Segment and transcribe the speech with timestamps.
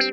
[0.00, 0.12] Bom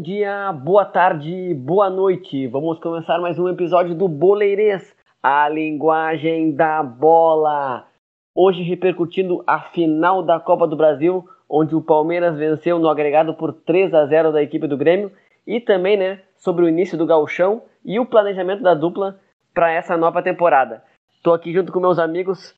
[0.00, 2.46] dia, boa tarde, boa noite.
[2.46, 7.88] Vamos começar mais um episódio do Boleirês, a linguagem da bola.
[8.32, 13.52] Hoje repercutindo a final da Copa do Brasil, onde o Palmeiras venceu no agregado por
[13.52, 15.10] 3 a 0 da equipe do Grêmio,
[15.46, 19.20] e também, né, sobre o início do gauchão e o planejamento da dupla
[19.52, 20.82] para essa nova temporada.
[21.16, 22.54] Estou aqui junto com meus amigos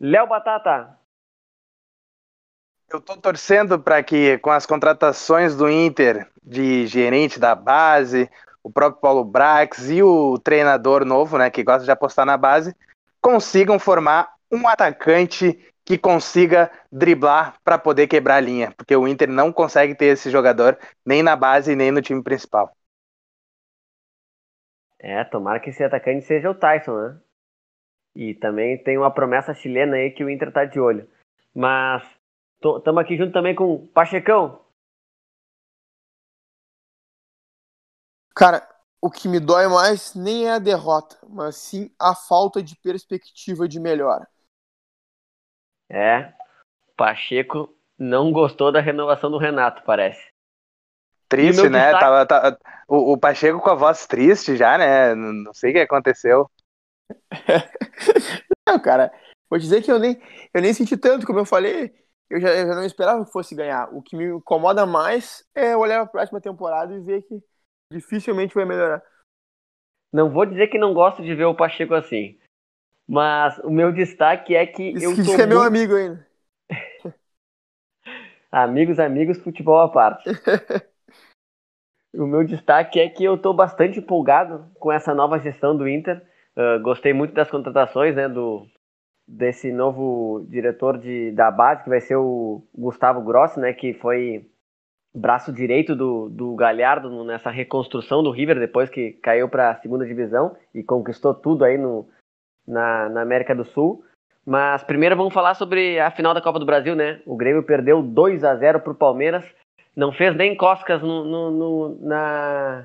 [0.00, 0.98] Léo Batata.
[2.88, 8.30] Eu estou torcendo para que, com as contratações do Inter, de gerente da base,
[8.62, 12.76] o próprio Paulo Brax e o treinador novo, né, que gosta de apostar na base,
[13.20, 19.30] consigam formar um atacante que consiga driblar para poder quebrar a linha, porque o Inter
[19.30, 22.76] não consegue ter esse jogador nem na base nem no time principal.
[24.98, 27.20] É, tomara que esse atacante seja o Tyson, né?
[28.14, 31.08] E também tem uma promessa chilena aí que o Inter tá de olho.
[31.54, 32.02] Mas
[32.58, 34.60] Estamos aqui junto também com o Pachecão.
[38.34, 38.66] Cara,
[39.00, 43.68] o que me dói mais nem é a derrota, mas sim a falta de perspectiva
[43.68, 44.26] de melhora.
[45.88, 46.32] É,
[46.96, 50.28] Pacheco não gostou da renovação do Renato, parece.
[51.28, 51.92] Triste, né?
[51.92, 52.00] Destaque...
[52.00, 55.14] Tava, tava, o, o, Pacheco com a voz triste já, né?
[55.14, 56.50] Não, sei o que aconteceu.
[58.68, 59.12] não, cara,
[59.48, 60.20] vou dizer que eu nem,
[60.54, 61.92] eu nem senti tanto, como eu falei
[62.28, 63.88] eu já, eu já, não esperava que fosse ganhar.
[63.94, 67.40] O que me incomoda mais é olhar para a próxima temporada e ver que
[67.92, 69.02] dificilmente vai melhorar.
[70.12, 72.38] Não vou dizer que não gosto de ver o Pacheco assim,
[73.08, 75.48] mas o meu destaque é que isso, eu isso é muito...
[75.48, 76.26] meu amigo ainda.
[78.50, 80.28] amigos, amigos, futebol à parte.
[82.14, 86.20] o meu destaque é que eu estou bastante empolgado com essa nova gestão do Inter.
[86.56, 88.66] Uh, gostei muito das contratações, né, do
[89.28, 94.48] desse novo diretor de, da base, que vai ser o Gustavo Grossi, né, que foi
[95.12, 100.06] braço direito do, do Galhardo nessa reconstrução do River, depois que caiu para a segunda
[100.06, 102.08] divisão e conquistou tudo aí no,
[102.66, 104.04] na, na América do Sul.
[104.44, 107.20] Mas primeiro vamos falar sobre a final da Copa do Brasil, né?
[107.26, 109.44] O Grêmio perdeu 2 a 0 para o Palmeiras,
[109.94, 112.84] não fez nem coscas no, no, no, na,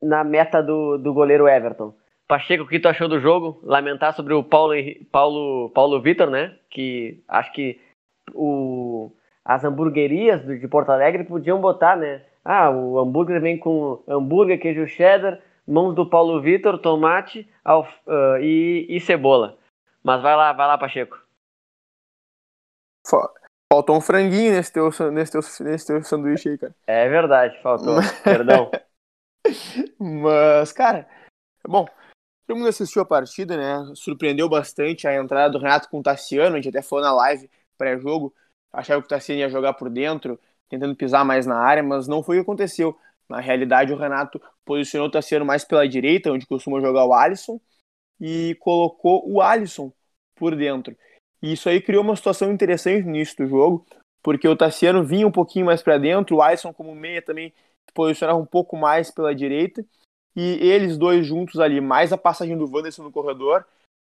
[0.00, 1.94] na meta do, do goleiro Everton.
[2.26, 3.60] Pacheco, o que tu achou do jogo?
[3.62, 4.74] Lamentar sobre o Paulo,
[5.12, 6.56] Paulo, Paulo Vitor, né?
[6.70, 7.78] Que acho que
[8.32, 9.12] o,
[9.44, 12.22] as hamburguerias de Porto Alegre podiam botar, né?
[12.42, 18.38] Ah, o hambúrguer vem com hambúrguer, queijo cheddar, mãos do Paulo Vitor, tomate alf, uh,
[18.40, 19.58] e, e, cebola.
[20.02, 21.18] Mas vai lá, vai lá, Pacheco.
[23.72, 26.74] Faltou um franguinho nesse teu, nesse teu, nesse teu sanduíche aí, cara.
[26.86, 27.96] É verdade, faltou.
[28.22, 28.70] Perdão.
[29.98, 31.08] Mas, cara,
[31.66, 31.86] bom,
[32.46, 33.94] Todo mundo assistiu a partida, né?
[33.94, 36.56] Surpreendeu bastante a entrada do Renato com o Tassiano.
[36.56, 38.34] A gente até falou na live pré-jogo.
[38.72, 40.38] Achava que o Tassiano ia jogar por dentro,
[40.68, 42.98] tentando pisar mais na área, mas não foi o que aconteceu.
[43.28, 47.60] Na realidade, o Renato posicionou o Tassiano mais pela direita, onde costuma jogar o Alisson,
[48.20, 49.92] e colocou o Alisson
[50.34, 50.96] por dentro.
[51.42, 53.86] E isso aí criou uma situação interessante no início do jogo,
[54.22, 57.52] porque o Tassiano vinha um pouquinho mais para dentro, o Alisson como meia também
[57.92, 59.84] posicionava um pouco mais pela direita,
[60.34, 63.64] e eles dois juntos ali, mais a passagem do Wanderson no corredor,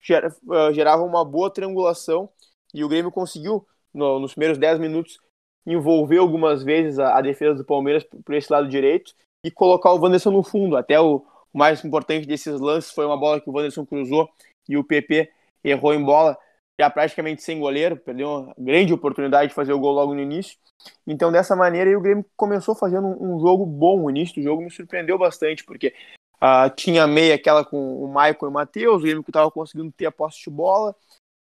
[0.09, 2.29] eh, gerava uma boa triangulação
[2.73, 5.19] e o Grêmio conseguiu, no, nos primeiros 10 minutos,
[5.67, 9.13] envolver algumas vezes a, a, defesa do Palmeiras por esse lado direito
[9.43, 10.77] e colocar o Wanderson no fundo.
[10.77, 11.17] Até o,
[11.53, 14.29] o mais importante desses lances foi uma bola que o Wanderson cruzou
[14.67, 15.29] e o PP
[15.63, 16.37] errou em bola,
[16.79, 20.57] já praticamente sem goleiro, perdeu uma grande oportunidade de fazer o gol logo no início.
[21.05, 24.03] Então, dessa maneira, o Grêmio começou fazendo um, um jogo bom.
[24.03, 25.93] O início do jogo me surpreendeu bastante, porque
[26.37, 29.91] Uh, tinha meia aquela com o Michael e o Matheus, o Grêmio que estava conseguindo
[29.91, 30.95] ter a posse de bola.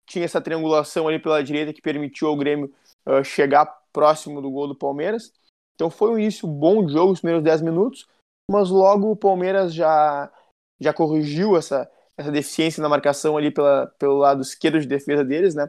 [0.05, 2.75] Tinha essa triangulação ali pela direita que permitiu ao Grêmio
[3.07, 5.33] uh, chegar próximo do gol do Palmeiras.
[5.75, 8.07] Então foi um início bom de jogo, os primeiros 10 minutos,
[8.51, 10.31] mas logo o Palmeiras já,
[10.79, 15.55] já corrigiu essa, essa deficiência na marcação ali pela, pelo lado esquerdo de defesa deles,
[15.55, 15.69] né?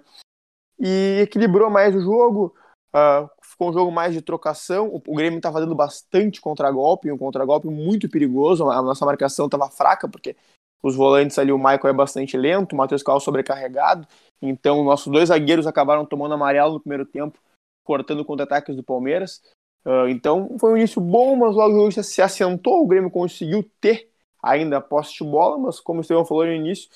[0.80, 2.54] E equilibrou mais o jogo,
[2.94, 4.90] uh, ficou um jogo mais de trocação.
[4.90, 8.70] O, o Grêmio estava dando bastante contragolpe, um contragolpe muito perigoso.
[8.70, 10.36] A nossa marcação estava fraca, porque
[10.84, 14.08] os volantes ali, o Michael é bastante lento, o Matheus Carlos sobrecarregado.
[14.42, 17.40] Então, nossos dois zagueiros acabaram tomando amarelo no primeiro tempo,
[17.92, 19.42] cortando contra-ataques do Palmeiras.
[19.86, 22.82] Uh, então, foi um início bom, mas logo o se assentou.
[22.82, 24.10] O Grêmio conseguiu ter
[24.42, 26.90] ainda a posse de bola, mas como o Estevão falou no início,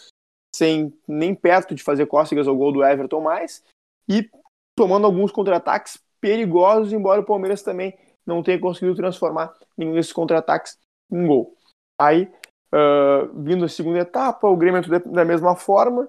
[0.56, 3.62] sem nem perto de fazer cócegas ao gol do Everton mais.
[4.08, 4.30] E
[4.74, 7.94] tomando alguns contra-ataques perigosos, embora o Palmeiras também
[8.26, 10.78] não tenha conseguido transformar nenhum desses contra-ataques
[11.12, 11.58] em gol.
[12.00, 12.32] Aí,
[12.74, 16.08] uh, vindo a segunda etapa, o Grêmio entrou da mesma forma,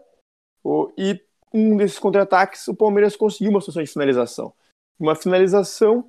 [0.96, 1.20] e
[1.52, 4.52] um desses contra-ataques, o Palmeiras conseguiu uma situação de finalização.
[4.98, 6.08] Uma finalização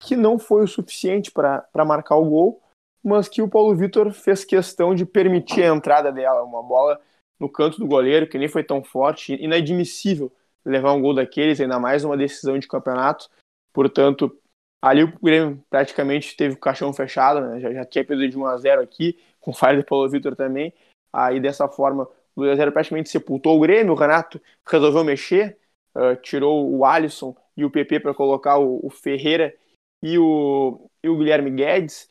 [0.00, 2.62] que não foi o suficiente para marcar o gol,
[3.02, 6.42] mas que o Paulo Vitor fez questão de permitir a entrada dela.
[6.42, 7.00] Uma bola
[7.38, 10.32] no canto do goleiro, que nem foi tão forte, inadmissível
[10.64, 13.28] levar um gol daqueles, ainda mais uma decisão de campeonato.
[13.72, 14.36] Portanto,
[14.82, 17.60] ali o Grêmio praticamente teve o caixão fechado, né?
[17.60, 20.72] já, já tinha perdido de 1 a 0 aqui, com falha do Paulo Vitor também.
[21.12, 22.04] Aí dessa forma,
[22.36, 23.92] o 2 a 0 praticamente sepultou o Grêmio.
[23.92, 25.58] O Renato resolveu mexer,
[25.94, 29.52] uh, tirou o Alisson e o PP para colocar o, o, Ferreira
[30.00, 32.08] e o, e o Guilherme Guedes.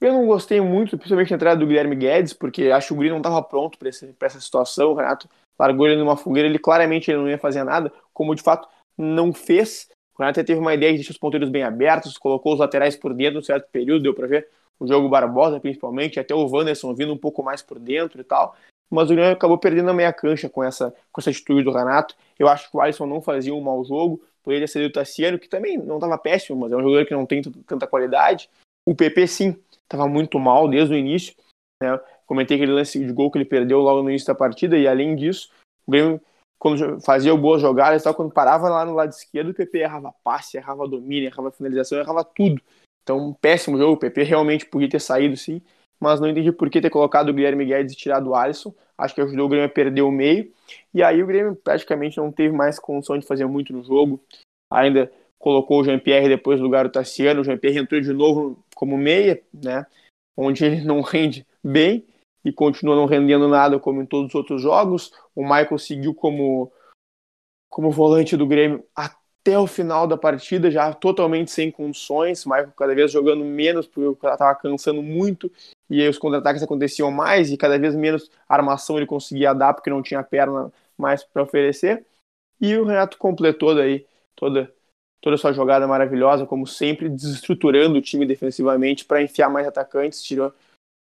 [0.00, 3.12] Eu não gostei muito, principalmente da entrada do Guilherme Guedes, porque acho que o Grêmio
[3.12, 4.90] não estava pronto para essa situação.
[4.90, 8.42] O Renato largou ele numa fogueira, ele claramente ele não ia fazer nada, como de
[8.42, 9.88] fato não fez.
[10.18, 13.14] O Renato teve uma ideia de deixar os ponteiros bem abertos, colocou os laterais por
[13.14, 14.48] dentro um certo período, deu para ver
[14.80, 18.56] o jogo Barbosa principalmente, até o Wanderson vindo um pouco mais por dentro e tal.
[18.90, 22.16] Mas o Grêmio acabou perdendo a meia cancha com essa, com essa atitude do Renato.
[22.36, 25.48] Eu acho que o Alisson não fazia um mau jogo, poderia ser o Tassiano, que
[25.48, 28.48] também não estava péssimo, mas é um jogador que não tem tanta qualidade.
[28.86, 31.34] O PP, sim, estava muito mal desde o início.
[31.82, 31.98] Né?
[32.26, 35.16] Comentei aquele lance de gol que ele perdeu logo no início da partida, e além
[35.16, 35.50] disso,
[35.86, 36.20] o Grêmio,
[36.58, 40.56] quando fazia boas jogadas, tal, quando parava lá no lado esquerdo, o PP errava passe,
[40.56, 42.60] errava domínio, errava finalização, errava tudo.
[43.02, 43.94] Então, um péssimo jogo.
[43.94, 45.60] O PP realmente podia ter saído, sim,
[45.98, 48.72] mas não entendi por que ter colocado o Guilherme Guedes e tirado o Alisson.
[49.00, 50.52] Acho que ajudou o Grêmio a perder o meio.
[50.92, 54.22] E aí o Grêmio praticamente não teve mais condição de fazer muito no jogo.
[54.70, 57.40] Ainda colocou o Jean-Pierre depois no lugar do Tassiano.
[57.40, 59.86] O Jean-Pierre entrou de novo como meia, né?
[60.36, 62.04] Onde ele não rende bem
[62.44, 65.12] e continua não rendendo nada como em todos os outros jogos.
[65.34, 66.70] O Michael seguiu como,
[67.68, 68.84] como volante do Grêmio
[69.40, 72.44] até o final da partida, já totalmente sem condições.
[72.44, 75.50] Michael cada vez jogando menos, porque o cara estava cansando muito
[75.88, 79.90] e aí os contra-ataques aconteciam mais e cada vez menos armação ele conseguia dar porque
[79.90, 82.04] não tinha perna mais para oferecer.
[82.60, 84.06] E o Renato completou daí
[84.36, 84.72] toda
[85.22, 90.22] toda a sua jogada maravilhosa, como sempre, desestruturando o time defensivamente para enfiar mais atacantes.
[90.22, 90.52] Tirou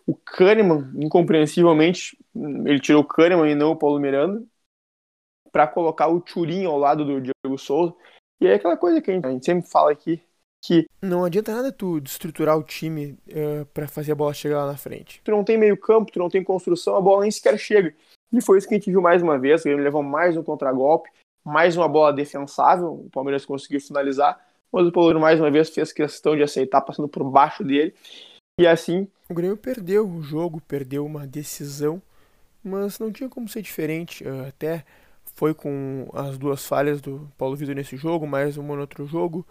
[0.06, 4.42] o Kahneman, incompreensivelmente, ele tirou o Kahneman e não o Paulo Miranda,
[5.50, 7.94] para colocar o Turim ao lado do Diego Souza.
[8.42, 10.20] E é aquela coisa que a gente, a gente sempre fala aqui,
[10.60, 14.72] que não adianta nada tu destruturar o time uh, para fazer a bola chegar lá
[14.72, 15.20] na frente.
[15.22, 17.94] Tu não tem meio campo, tu não tem construção, a bola nem sequer chega.
[18.32, 21.08] E foi isso que a gente viu mais uma vez, ele levou mais um contragolpe,
[21.44, 25.92] mais uma bola defensável, o Palmeiras conseguiu finalizar, mas o Paulo mais uma vez fez
[25.92, 27.94] questão de aceitar passando por baixo dele.
[28.58, 32.02] E assim, o Grêmio perdeu o jogo, perdeu uma decisão,
[32.64, 34.24] mas não tinha como ser diferente.
[34.24, 34.84] Uh, até
[35.42, 39.44] foi com as duas falhas do Paulo Vitor nesse jogo, mais no outro jogo.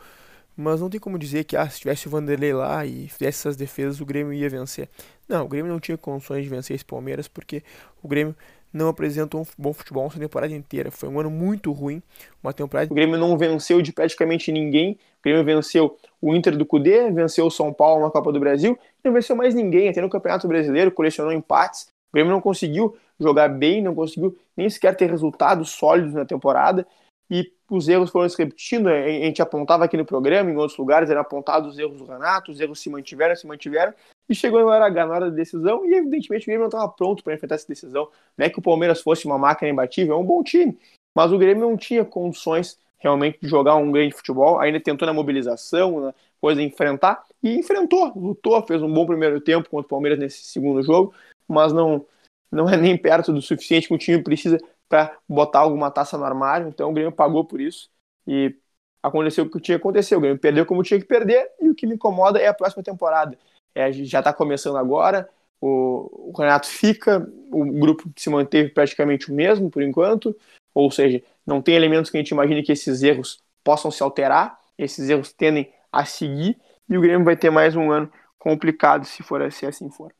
[0.56, 3.58] Mas não tem como dizer que ah, se tivesse o Vanderlei lá e fizesse essas
[3.58, 4.88] defesas, o Grêmio ia vencer.
[5.28, 7.62] Não, o Grêmio não tinha condições de vencer esse Palmeiras porque
[8.02, 8.34] o Grêmio
[8.72, 10.92] não apresentou um bom futebol essa temporada inteira.
[10.92, 12.02] Foi um ano muito ruim,
[12.42, 12.90] uma temporada.
[12.90, 14.94] O Grêmio não venceu de praticamente ninguém.
[14.94, 18.80] O Grêmio venceu o Inter do Cudê, venceu o São Paulo na Copa do Brasil,
[19.04, 21.92] não venceu mais ninguém, até no Campeonato Brasileiro, colecionou empates.
[22.12, 26.86] O Grêmio não conseguiu jogar bem, não conseguiu nem sequer ter resultados sólidos na temporada
[27.30, 28.90] e os erros foram se repetindo.
[28.90, 32.52] A gente apontava aqui no programa, em outros lugares eram apontados os erros do Renato,
[32.52, 33.94] os erros se mantiveram, se mantiveram,
[34.28, 36.90] e chegou na hora H, na hora da decisão, e evidentemente o Grêmio não estava
[36.90, 38.10] pronto para enfrentar essa decisão.
[38.38, 40.78] Não é que o Palmeiras fosse uma máquina imbatível, é um bom time,
[41.16, 45.14] mas o Grêmio não tinha condições realmente de jogar um grande futebol, ainda tentou na
[45.14, 50.20] mobilização, na coisa enfrentar, e enfrentou, lutou, fez um bom primeiro tempo contra o Palmeiras
[50.20, 51.14] nesse segundo jogo,
[51.52, 52.06] mas não,
[52.52, 56.26] não é nem perto do suficiente que o time precisa para botar alguma taça no
[56.26, 56.68] armário.
[56.68, 57.90] Então o Grêmio pagou por isso
[58.28, 58.56] e
[59.02, 60.16] aconteceu o que tinha que acontecer.
[60.16, 62.84] O Grêmio perdeu como tinha que perder e o que me incomoda é a próxima
[62.84, 63.38] temporada.
[63.74, 65.30] É, já está começando agora,
[65.62, 70.36] o, o, Renato fica, o grupo se manteve praticamente o mesmo por enquanto,
[70.74, 74.60] ou seja, não tem elementos que a gente imagine que esses erros possam se alterar,
[74.78, 79.24] esses erros tendem a seguir e o Grêmio vai ter mais um ano complicado se
[79.24, 80.12] for se assim for.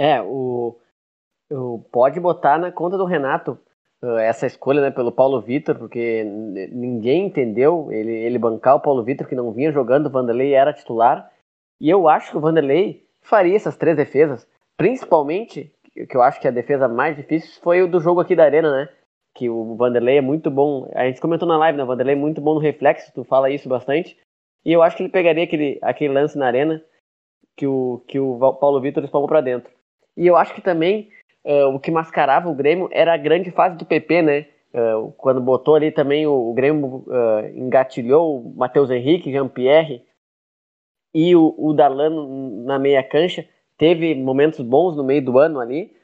[0.00, 0.80] É, o
[1.90, 3.58] pode botar na conta do Renato
[4.02, 9.02] uh, essa escolha né, pelo Paulo Vitor, porque ninguém entendeu ele, ele bancar o Paulo
[9.04, 11.30] Vitor, que não vinha jogando, o Vanderlei era titular.
[11.80, 15.72] E eu acho que o Vanderlei faria essas três defesas, principalmente,
[16.08, 18.70] que eu acho que a defesa mais difícil foi o do jogo aqui da Arena,
[18.70, 18.88] né?
[19.34, 20.90] Que o Vanderlei é muito bom.
[20.94, 21.84] A gente comentou na live, né?
[21.84, 24.16] O Vanderlei é muito bom no reflexo, tu fala isso bastante.
[24.64, 26.82] E eu acho que ele pegaria aquele, aquele lance na Arena
[27.56, 29.79] que o, que o Paulo Vitor espalmou para dentro.
[30.16, 31.10] E eu acho que também
[31.44, 34.46] uh, o que mascarava o Grêmio era a grande fase do PP, né?
[34.72, 40.04] Uh, quando botou ali também o, o Grêmio uh, engatilhou o Matheus Henrique, Jean-Pierre,
[41.14, 45.96] e o, o Darlan na meia cancha teve momentos bons no meio do ano ali,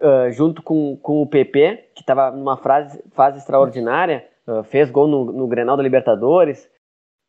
[0.00, 5.06] uh, junto com, com o PP, que estava numa fase, fase extraordinária, uh, fez gol
[5.06, 6.68] no, no Grenal da Libertadores,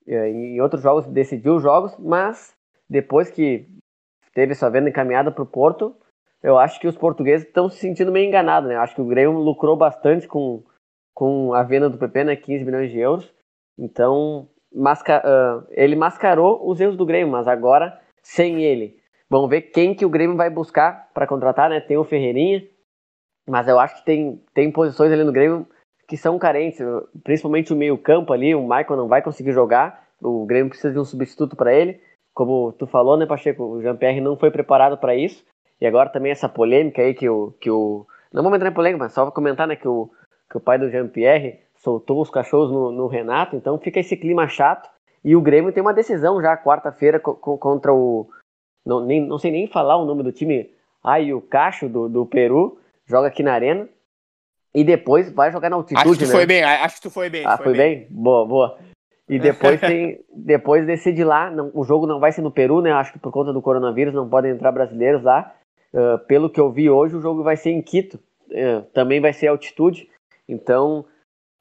[0.08, 2.56] uh, em outros jogos decidiu os jogos, mas
[2.90, 3.68] depois que
[4.34, 5.96] teve sua venda encaminhada para o Porto,
[6.44, 8.76] eu acho que os portugueses estão se sentindo meio enganados, né?
[8.76, 10.64] Acho que o Grêmio lucrou bastante com,
[11.14, 12.36] com a venda do PP, né?
[12.36, 13.32] 15 milhões de euros.
[13.78, 18.98] Então, masca, uh, ele mascarou os erros do Grêmio, mas agora, sem ele,
[19.30, 21.80] vamos ver quem que o Grêmio vai buscar para contratar, né?
[21.80, 22.64] Tem o Ferreirinha,
[23.48, 25.68] mas eu acho que tem, tem posições ali no Grêmio
[26.08, 26.80] que são carentes,
[27.24, 28.54] principalmente o meio-campo ali.
[28.56, 32.02] O Michael não vai conseguir jogar, o Grêmio precisa de um substituto para ele.
[32.42, 33.64] Como tu falou, né, Pacheco?
[33.64, 35.46] O Jean-Pierre não foi preparado para isso.
[35.80, 37.54] E agora também essa polêmica aí que o.
[37.62, 40.10] Que o não vamos entrar em polêmica, mas só vou comentar né, que, o,
[40.50, 44.48] que o pai do Jean-Pierre soltou os cachorros no, no, Renato, então fica esse clima
[44.48, 44.90] chato.
[45.24, 48.28] E o Grêmio tem uma decisão já quarta-feira co contra o.
[48.84, 50.68] Não, nem, não sei nem falar o nome do time.
[51.04, 53.88] Ai, o Cacho do, do Peru, joga aqui na Arena.
[54.74, 56.02] E depois vai jogar na altitude.
[56.02, 56.34] Acho que tu né?
[56.34, 57.46] foi bem, acho que tu foi bem.
[57.46, 58.00] Ah, foi, foi bem?
[58.00, 58.08] bem?
[58.10, 58.80] Boa, boa.
[59.32, 60.20] E depois tem.
[60.36, 61.50] depois decide lá.
[61.50, 62.92] Não, o jogo não vai ser no Peru, né?
[62.92, 65.56] Acho que por conta do coronavírus não podem entrar brasileiros lá.
[65.94, 68.20] Uh, pelo que eu vi hoje, o jogo vai ser em Quito.
[68.50, 70.10] Uh, também vai ser altitude.
[70.50, 71.06] Então,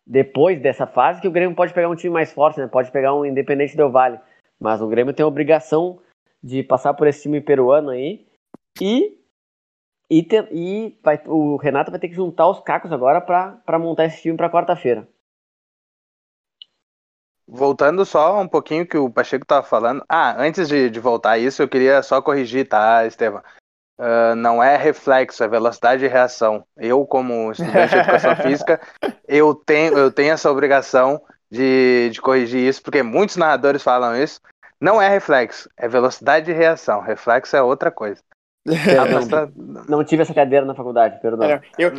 [0.04, 2.66] depois dessa fase, que o Grêmio pode pegar um time mais forte, né?
[2.66, 4.18] Pode pegar um Independente Del Vale.
[4.58, 6.00] Mas o Grêmio tem a obrigação
[6.42, 8.26] de passar por esse time peruano aí.
[8.80, 9.16] E.
[10.10, 14.06] E, ter, e vai, o Renato vai ter que juntar os cacos agora para montar
[14.06, 15.06] esse time para quarta-feira.
[17.52, 20.04] Voltando só um pouquinho que o Pacheco estava falando.
[20.08, 23.42] Ah, antes de, de voltar a isso, eu queria só corrigir, tá, Estevam?
[23.98, 26.64] Uh, não é reflexo, é velocidade de reação.
[26.76, 28.80] Eu, como estudante de educação física,
[29.26, 34.40] eu tenho, eu tenho essa obrigação de, de corrigir isso, porque muitos narradores falam isso.
[34.80, 37.00] Não é reflexo, é velocidade de reação.
[37.00, 38.22] Reflexo é outra coisa.
[38.64, 41.48] Não, não, tive essa cadeira na faculdade, perdão.
[41.48, 41.92] É, eu,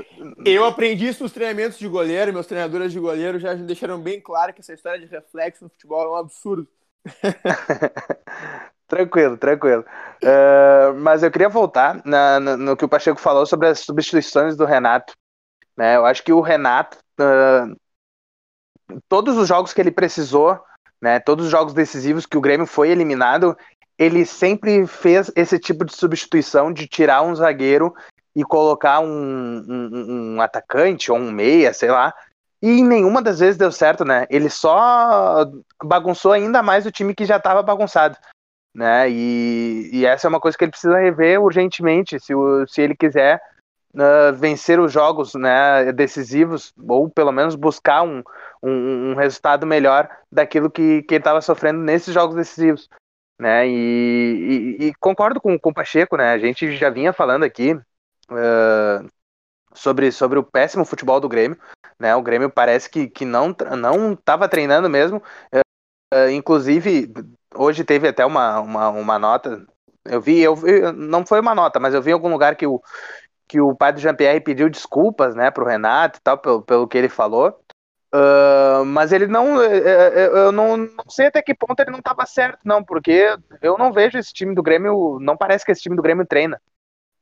[0.45, 4.53] eu aprendi isso nos treinamentos de goleiro, meus treinadores de goleiro já deixaram bem claro
[4.53, 6.67] que essa história de reflexo no futebol é um absurdo.
[8.87, 9.83] tranquilo, tranquilo.
[10.23, 14.55] Uh, mas eu queria voltar na, na, no que o Pacheco falou sobre as substituições
[14.55, 15.13] do Renato.
[15.75, 15.95] Né?
[15.95, 17.75] Eu acho que o Renato, uh,
[19.09, 20.59] todos os jogos que ele precisou,
[21.01, 23.57] né, todos os jogos decisivos que o Grêmio foi eliminado,
[24.01, 27.93] ele sempre fez esse tipo de substituição de tirar um zagueiro
[28.35, 32.11] e colocar um, um, um atacante ou um meia, sei lá,
[32.59, 34.25] e nenhuma das vezes deu certo, né?
[34.27, 35.45] Ele só
[35.83, 38.17] bagunçou ainda mais o time que já estava bagunçado,
[38.73, 39.07] né?
[39.07, 42.95] E, e, essa é uma coisa que ele precisa rever urgentemente, se, o, se ele
[42.95, 43.39] quiser
[43.93, 48.23] uh, vencer os jogos né, decisivos, ou pelo menos buscar um,
[48.63, 52.89] um, um resultado melhor daquilo que, que ele estava sofrendo nesses jogos decisivos.
[53.41, 53.67] Né?
[53.67, 56.31] E, e, e concordo com, com o Pacheco, né?
[56.31, 59.09] A gente já vinha falando aqui uh,
[59.73, 61.57] sobre, sobre o péssimo futebol do Grêmio.
[61.99, 62.15] Né?
[62.15, 63.49] O Grêmio parece que, que não
[64.13, 65.23] estava treinando mesmo.
[65.51, 67.11] Uh, inclusive,
[67.55, 69.65] hoje teve até uma, uma, uma nota.
[70.05, 72.67] Eu vi, eu vi, não foi uma nota, mas eu vi em algum lugar que
[72.67, 72.79] o,
[73.47, 76.87] que o pai do Jean-Pierre pediu desculpas né, para o Renato e tal, pelo, pelo
[76.87, 77.59] que ele falou.
[78.13, 79.61] Uh, mas ele não.
[79.61, 84.17] Eu não, sei até que ponto ele não estava certo, não, porque eu não vejo
[84.17, 85.17] esse time do Grêmio.
[85.21, 86.61] Não parece que esse time do Grêmio treina.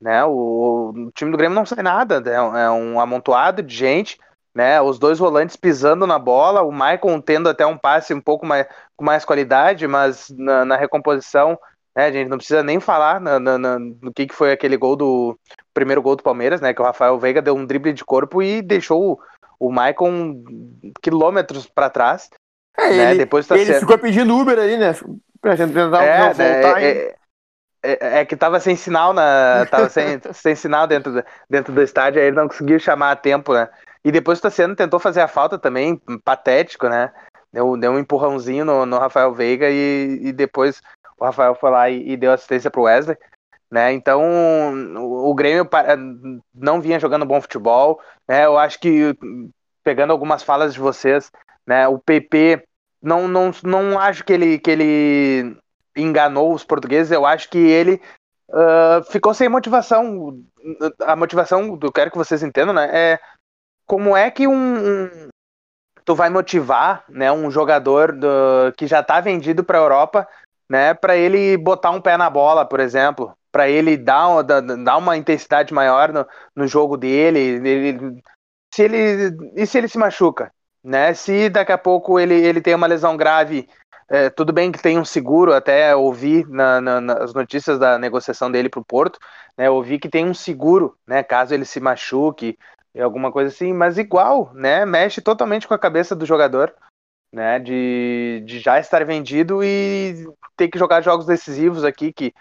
[0.02, 0.24] Né?
[0.26, 4.18] O, o time do Grêmio não sai nada, é um, é um amontoado de gente
[4.54, 4.82] né?
[4.82, 8.68] Os dois volantes pisando na bola, o Maicon tendo até um passe um pouco mais
[8.96, 11.58] com mais qualidade, mas na, na recomposição,
[11.96, 12.08] né?
[12.08, 14.96] A gente não precisa nem falar na, na, na, no que, que foi aquele gol
[14.96, 15.40] do
[15.74, 16.74] primeiro gol do Palmeiras, né?
[16.74, 19.20] Que o Rafael Veiga deu um drible de corpo e deixou
[19.60, 20.44] o, Maicon
[21.02, 22.30] quilômetros para trás.
[22.78, 23.10] É, né?
[23.12, 23.80] ele, Depois tá ele sendo...
[23.82, 24.96] ficou pedindo Uber aí, né?
[25.42, 26.62] Pra tentar é, né?
[26.62, 26.82] voltar.
[26.82, 27.16] É, é,
[27.82, 29.66] é, é, que tava sem sinal na.
[29.70, 33.16] Tava sem, sem sinal dentro do, dentro do estádio, aí ele não conseguiu chamar a
[33.16, 33.70] tempo, né?
[34.04, 37.12] E depois o Tassiano tentou fazer a falta também, patético, né?
[37.52, 40.82] Deu, deu um empurrãozinho no, no Rafael Veiga e, e depois
[41.18, 43.18] o Rafael foi lá e, e deu assistência pro Wesley.
[43.72, 43.94] Né?
[43.94, 44.22] Então
[44.98, 45.68] o, Grêmio
[46.54, 48.02] não vinha jogando bom futebol.
[48.28, 48.46] Né?
[48.46, 49.16] Eu acho que,
[49.84, 51.32] pegando algumas falas de vocês,
[51.68, 52.64] né, o PP
[53.02, 55.58] não, não, não acho que ele, que ele
[55.96, 58.02] enganou os portugueses, eu acho que ele
[58.50, 60.40] uh, ficou sem motivação.
[61.02, 63.20] A motivação, eu quero que vocês entendam, né, é
[63.86, 65.30] como é que um, um
[66.04, 70.28] tu vai motivar, né, um jogador do, que já está vendido para a Europa,
[70.68, 75.18] né, para ele botar um pé na bola, por exemplo, para ele dar, dar uma
[75.18, 76.26] intensidade maior no,
[76.56, 78.22] no jogo dele, ele,
[78.74, 80.52] se ele e se ele se machuca,
[80.84, 81.14] né?
[81.14, 83.68] Se daqui a pouco ele, ele tem uma lesão grave
[84.10, 88.52] é, tudo bem que tem um seguro, até ouvi na, na, nas notícias da negociação
[88.52, 89.20] dele para o Porto,
[89.56, 89.70] né?
[89.70, 91.22] Ouvi que tem um seguro, né?
[91.22, 92.58] Caso ele se machuque,
[93.00, 94.84] alguma coisa assim, mas igual, né?
[94.84, 96.74] Mexe totalmente com a cabeça do jogador,
[97.32, 97.60] né?
[97.60, 100.28] De, de já estar vendido e
[100.58, 102.34] ter que jogar jogos decisivos aqui, que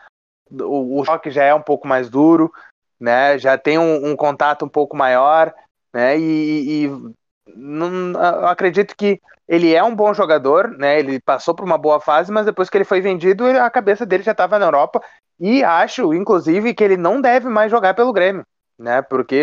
[0.50, 2.52] o, o choque já é um pouco mais duro,
[3.00, 3.38] né?
[3.38, 5.52] Já tem um, um contato um pouco maior,
[5.92, 6.18] né?
[6.18, 7.12] E, e
[7.54, 10.98] não, acredito que ele é um bom jogador, né?
[10.98, 14.22] Ele passou por uma boa fase, mas depois que ele foi vendido, a cabeça dele
[14.22, 15.00] já estava na Europa.
[15.40, 18.44] E acho, inclusive, que ele não deve mais jogar pelo Grêmio,
[18.78, 19.00] né?
[19.02, 19.34] Porque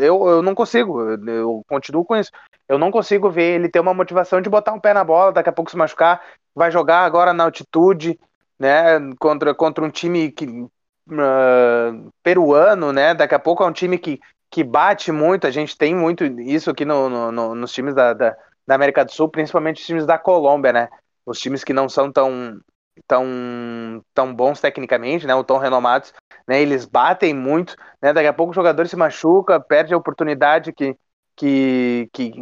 [0.00, 2.30] eu, eu não consigo, eu continuo com isso.
[2.68, 5.48] Eu não consigo ver ele ter uma motivação de botar um pé na bola, daqui
[5.48, 6.22] a pouco se machucar,
[6.54, 8.20] vai jogar agora na altitude,
[8.58, 8.98] né?
[9.18, 13.14] Contra, contra um time que, uh, peruano, né?
[13.14, 15.46] Daqui a pouco é um time que, que bate muito.
[15.46, 18.36] A gente tem muito isso aqui no, no, no nos times da, da,
[18.66, 20.88] da, América do Sul, principalmente os times da Colômbia, né?
[21.24, 22.60] Os times que não são tão,
[23.06, 25.34] tão, tão bons tecnicamente, né?
[25.34, 26.12] Ou tão renomados,
[26.46, 26.60] né?
[26.60, 28.12] Eles batem muito, né?
[28.12, 30.96] Daqui a pouco o jogador se machuca, perde a oportunidade que,
[31.36, 32.32] que, que,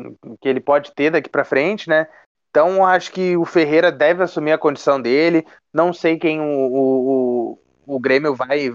[0.41, 2.07] que ele pode ter daqui para frente, né?
[2.57, 5.47] Então acho que o Ferreira deve assumir a condição dele.
[5.75, 8.75] Não sei quem o, o, o Grêmio vai.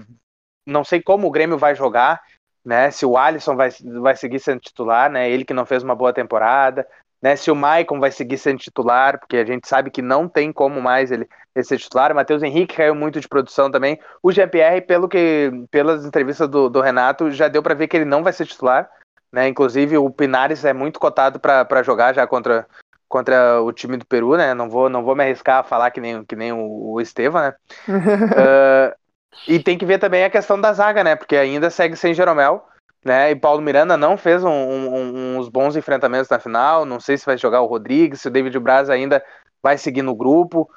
[0.64, 2.22] Não sei como o Grêmio vai jogar,
[2.64, 2.92] né?
[2.92, 3.70] Se o Alisson vai,
[4.00, 5.28] vai seguir sendo titular, né?
[5.28, 6.86] Ele que não fez uma boa temporada,
[7.20, 7.34] né?
[7.34, 10.80] Se o Maicon vai seguir sendo titular, porque a gente sabe que não tem como
[10.80, 12.12] mais ele, ele ser titular.
[12.12, 13.98] O Matheus Henrique caiu muito de produção também.
[14.22, 18.04] O GPR, pelo que, pelas entrevistas do, do Renato, já deu para ver que ele
[18.04, 18.88] não vai ser titular.
[19.32, 19.48] Né?
[19.48, 22.64] Inclusive o Pinares é muito cotado para jogar já contra,
[23.12, 24.54] contra o time do Peru, né?
[24.54, 27.42] Não vou, não vou me arriscar a falar que nem, que nem o, o Estevam,
[27.42, 27.54] né?
[27.86, 28.96] uh,
[29.46, 31.16] E tem que ver também a questão da zaga, né?
[31.16, 32.64] Porque ainda segue sem Jeromel,
[33.04, 33.30] né?
[33.30, 36.84] E Paulo Miranda não fez um, um, uns bons enfrentamentos na final.
[36.84, 39.24] Não sei se vai jogar o Rodrigues, se o David Braz ainda
[39.62, 40.70] vai seguir no grupo,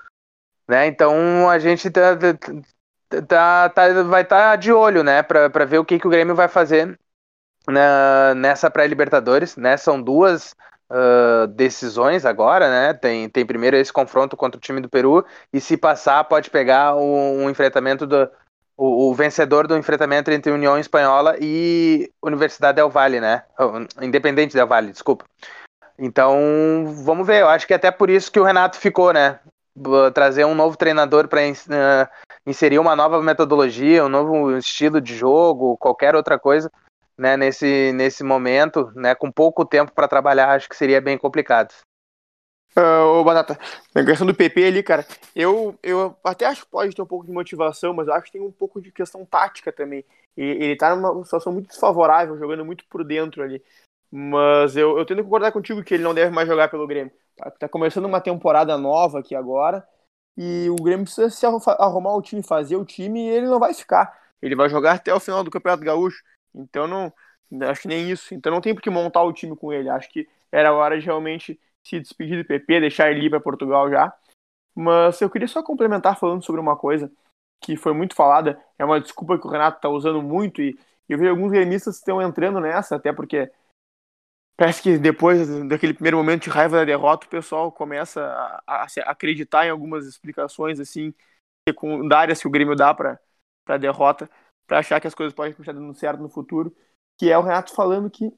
[0.67, 0.87] né?
[0.87, 2.17] Então a gente tá,
[3.27, 5.21] tá, tá vai estar tá de olho, né?
[5.21, 6.97] Para ver o que, que o Grêmio vai fazer
[7.67, 9.77] na, nessa pré-Libertadores, né?
[9.77, 10.55] São duas
[10.89, 12.93] uh, decisões agora, né?
[12.93, 16.95] Tem, tem primeiro esse confronto contra o time do Peru e se passar pode pegar
[16.95, 18.29] um, um enfrentamento do,
[18.77, 23.43] o, o, vencedor do enfrentamento entre União Espanhola e Universidade Del Valle, né?
[24.01, 25.25] Independente Del Valle, desculpa.
[25.97, 27.41] Então, vamos ver.
[27.41, 29.39] Eu acho que até por isso que o Renato ficou, né?
[30.13, 32.07] Trazer um novo treinador para uh,
[32.45, 36.71] inserir uma nova metodologia, um novo estilo de jogo, qualquer outra coisa,
[37.17, 37.37] né?
[37.37, 39.15] Nesse, nesse momento, né?
[39.15, 41.73] Com pouco tempo para trabalhar, acho que seria bem complicado.
[42.77, 43.57] Uh, ô, Batata,
[43.93, 47.25] na questão do PP ali, cara, eu, eu até acho que pode ter um pouco
[47.25, 50.03] de motivação, mas acho que tem um pouco de questão tática também.
[50.35, 53.63] E, ele tá numa situação muito desfavorável, jogando muito por dentro ali.
[54.11, 57.13] Mas eu, eu que concordar contigo que ele não deve mais jogar pelo Grêmio.
[57.37, 59.87] Tá, tá começando uma temporada nova aqui agora,
[60.37, 63.73] e o Grêmio precisa se arrumar o time, fazer o time, e ele não vai
[63.73, 64.19] ficar.
[64.41, 66.21] Ele vai jogar até o final do Campeonato Gaúcho.
[66.55, 67.13] Então não.
[67.69, 68.33] Acho que nem isso.
[68.33, 69.89] Então não tem por que montar o time com ele.
[69.89, 73.89] Acho que era hora de realmente se despedir do PP, deixar ele ir para Portugal
[73.89, 74.13] já.
[74.75, 77.11] Mas eu queria só complementar falando sobre uma coisa
[77.61, 81.17] que foi muito falada, é uma desculpa que o Renato está usando muito e eu
[81.17, 83.51] vejo alguns gremistas estão entrando nessa, até porque
[84.57, 88.83] parece que depois daquele primeiro momento de raiva da derrota, o pessoal começa a, a,
[88.83, 91.13] a acreditar em algumas explicações assim
[91.67, 93.19] secundárias que o Grêmio dá para
[93.67, 94.29] a derrota,
[94.67, 96.75] para achar que as coisas podem estar dando certo no futuro,
[97.17, 98.33] que é o Renato falando que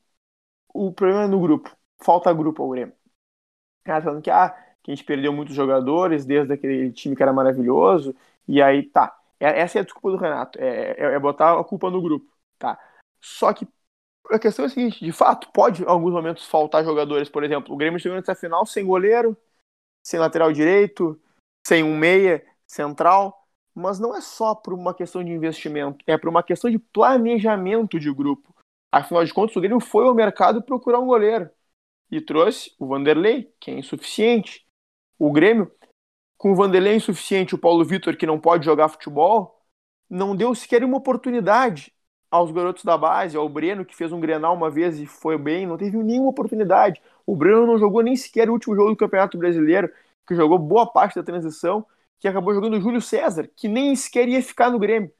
[0.73, 2.95] o problema é no grupo, falta grupo ao Grêmio.
[3.83, 4.49] Cara falando que, ah,
[4.83, 8.15] que a gente perdeu muitos jogadores desde aquele time que era maravilhoso,
[8.47, 9.17] e aí tá.
[9.39, 12.31] É, essa é a desculpa do Renato, é, é, é botar a culpa no grupo,
[12.57, 12.79] tá?
[13.21, 13.67] Só que
[14.29, 17.73] a questão é a seguinte, de fato, pode em alguns momentos faltar jogadores, por exemplo,
[17.73, 19.37] o Grêmio chegou nessa final sem goleiro,
[20.03, 21.19] sem lateral direito,
[21.65, 23.36] sem um meia central,
[23.77, 27.99] mas não é só por uma questão de investimento, é por uma questão de planejamento
[27.99, 28.55] de grupo.
[28.91, 31.47] Afinal de contas, o Grêmio foi ao mercado procurar um goleiro
[32.09, 34.65] e trouxe o Vanderlei, que é insuficiente.
[35.19, 35.71] O Grêmio,
[36.37, 39.63] com o Vanderlei insuficiente, o Paulo Vitor, que não pode jogar futebol,
[40.09, 41.93] não deu sequer uma oportunidade
[42.31, 45.67] aos garotos da base, ao Breno, que fez um Grenal uma vez e foi bem,
[45.67, 46.99] não teve nenhuma oportunidade.
[47.27, 49.91] O Breno não jogou nem sequer o último jogo do Campeonato Brasileiro,
[50.27, 51.85] que jogou boa parte da transição,
[52.19, 55.11] que acabou jogando o Júlio César, que nem sequer ia ficar no Grêmio.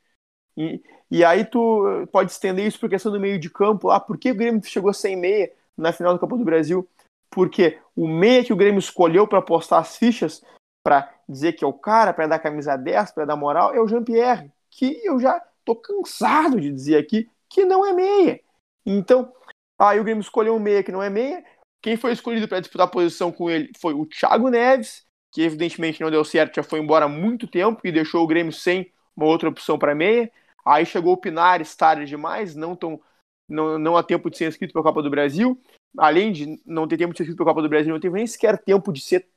[0.56, 0.82] E,
[1.12, 4.32] e aí tu pode estender isso por questão do meio de campo, ah, por que
[4.32, 5.52] o Grêmio chegou sem meia?
[5.78, 6.90] na final do Copa do Brasil,
[7.30, 10.44] porque o meia que o Grêmio escolheu para postar as fichas,
[10.84, 13.88] para dizer que é o cara, para dar camisa 10, para dar moral, é o
[13.88, 18.42] Jean-Pierre, que eu já tô cansado de dizer aqui que não é meia.
[18.86, 19.32] Então,
[19.78, 21.44] aí o Grêmio escolheu um meia que não é meia.
[21.82, 26.02] Quem foi escolhido para disputar a posição com ele foi o Thiago Neves, que evidentemente
[26.02, 29.26] não deu certo, já foi embora há muito tempo e deixou o Grêmio sem uma
[29.26, 30.32] outra opção para meia.
[30.66, 33.00] Aí chegou o Pinares tarde demais, não, tão,
[33.48, 35.60] não, não há tempo de ser inscrito para a Copa do Brasil.
[35.98, 38.16] Além de não ter tempo de ser inscrito para a Copa do Brasil, não teve
[38.16, 39.28] nem sequer tempo de ser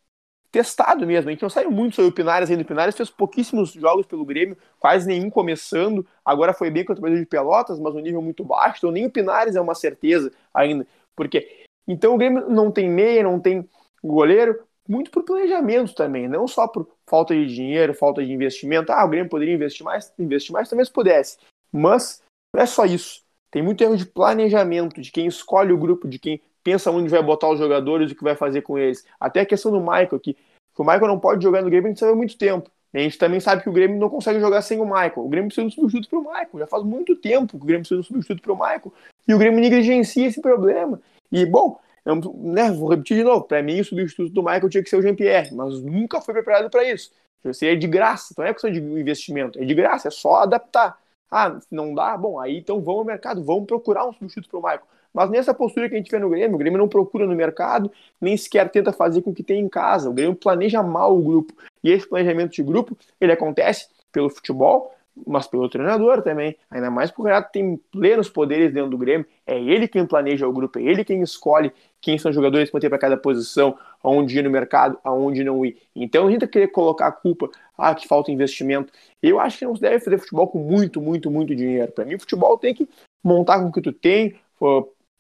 [0.51, 1.29] testado mesmo.
[1.29, 2.63] A gente não sabe muito sobre o Pinares ainda.
[2.63, 6.07] O Pinares fez pouquíssimos jogos pelo Grêmio, quase nenhum começando.
[6.25, 8.79] Agora foi bem contra o Brasil de Pelotas, mas um nível muito baixo.
[8.79, 10.87] Então nem o Pinares é uma certeza ainda.
[11.15, 13.69] Porque então o Grêmio não tem meia, não tem
[14.03, 14.59] goleiro,
[14.91, 18.91] muito por planejamento também, não só por falta de dinheiro, falta de investimento.
[18.91, 21.39] Ah, o Grêmio poderia investir mais, investir mais, talvez pudesse.
[21.73, 22.21] Mas
[22.53, 23.23] não é só isso.
[23.53, 27.23] Tem muito erro de planejamento, de quem escolhe o grupo, de quem pensa onde vai
[27.23, 29.07] botar os jogadores, o que vai fazer com eles.
[29.19, 30.19] Até a questão do Michael.
[30.19, 30.37] Que
[30.77, 32.69] o Michael não pode jogar no Grêmio, a gente sabe há muito tempo.
[32.93, 35.19] A gente também sabe que o Grêmio não consegue jogar sem o Michael.
[35.19, 36.59] O Grêmio precisa de um substituto para o Michael.
[36.59, 38.93] Já faz muito tempo que o Grêmio precisa de um substituto para o Michael.
[39.29, 41.01] E o Grêmio negligencia esse problema.
[41.31, 43.45] E, bom, eu, né, vou repetir de novo.
[43.45, 46.71] Para mim, o substituto do Michael tinha que ser o Jean-Pierre, mas nunca foi preparado
[46.71, 47.11] para isso.
[47.53, 50.99] Seria de graça, então não é questão de investimento, é de graça, é só adaptar.
[51.31, 52.17] Ah, não dá?
[52.17, 54.83] Bom, aí então vamos ao mercado, vamos procurar um substituto para o Michael.
[55.13, 57.91] Mas nessa postura que a gente vê no Grêmio, o Grêmio não procura no mercado,
[58.21, 60.09] nem sequer tenta fazer com o que tem em casa.
[60.09, 61.53] O Grêmio planeja mal o grupo.
[61.83, 64.95] E esse planejamento de grupo, ele acontece pelo futebol,
[65.27, 66.57] mas pelo treinador também.
[66.71, 69.27] Ainda mais porque o Renato tem plenos poderes dentro do Grêmio.
[69.47, 72.81] É ele quem planeja o grupo, é ele quem escolhe quem são os jogadores que
[72.81, 75.77] ter para cada posição, aonde ir no mercado, aonde não ir.
[75.95, 78.93] Então a gente querer colocar a culpa, ah, que falta investimento.
[79.23, 81.93] Eu acho que não se deve fazer futebol com muito, muito, muito dinheiro.
[81.93, 82.89] Para mim, futebol tem que
[83.23, 84.35] montar com o que tu tem,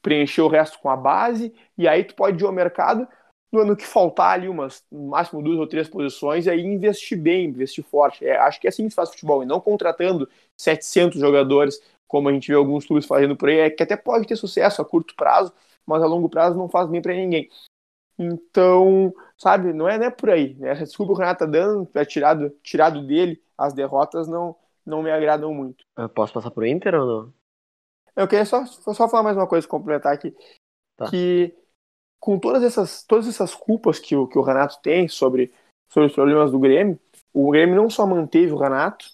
[0.01, 3.07] preencher o resto com a base, e aí tu pode ir ao mercado
[3.53, 7.19] no ano que faltar ali umas, no máximo duas ou três posições, e aí investir
[7.19, 8.25] bem, investir forte.
[8.25, 12.29] É, acho que é assim que se faz futebol, e não contratando 700 jogadores, como
[12.29, 14.85] a gente vê alguns clubes fazendo por aí, é que até pode ter sucesso a
[14.85, 15.53] curto prazo,
[15.87, 17.49] mas a longo prazo não faz bem para ninguém.
[18.19, 20.55] Então, sabe, não é, não é por aí.
[20.55, 20.71] Né?
[20.71, 25.03] Essa desculpa que o Renato tá dando, é tirado, tirado dele, as derrotas não, não
[25.03, 25.85] me agradam muito.
[25.97, 27.35] Eu posso passar pro Inter ou não?
[28.15, 30.37] Eu queria só, só falar mais uma coisa, complementar aqui.
[30.97, 31.09] Tá.
[31.09, 31.55] Que
[32.21, 35.51] com todas essas, todas essas culpas que o, que o Renato tem sobre,
[35.89, 37.01] sobre os problemas do Grêmio,
[37.33, 39.07] o Grêmio não só manteve o Renato,